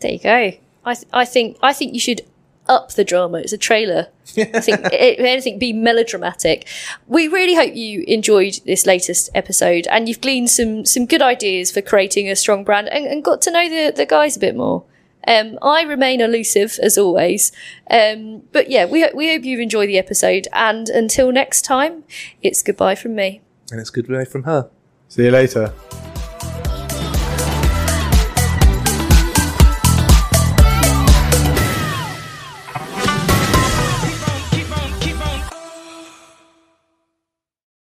[0.00, 0.52] There you go.
[0.84, 2.22] I th- I think I think you should
[2.68, 3.38] up the drama.
[3.38, 4.08] It's a trailer.
[4.36, 6.66] I think if anything, be melodramatic.
[7.06, 11.70] We really hope you enjoyed this latest episode and you've gleaned some some good ideas
[11.70, 14.56] for creating a strong brand and, and got to know the the guys a bit
[14.56, 14.84] more.
[15.26, 17.52] Um, I remain elusive as always.
[17.90, 20.48] Um, but yeah, we, we hope you enjoy the episode.
[20.52, 22.04] And until next time,
[22.42, 23.40] it's goodbye from me.
[23.70, 24.68] And it's goodbye from her.
[25.08, 25.72] See you later.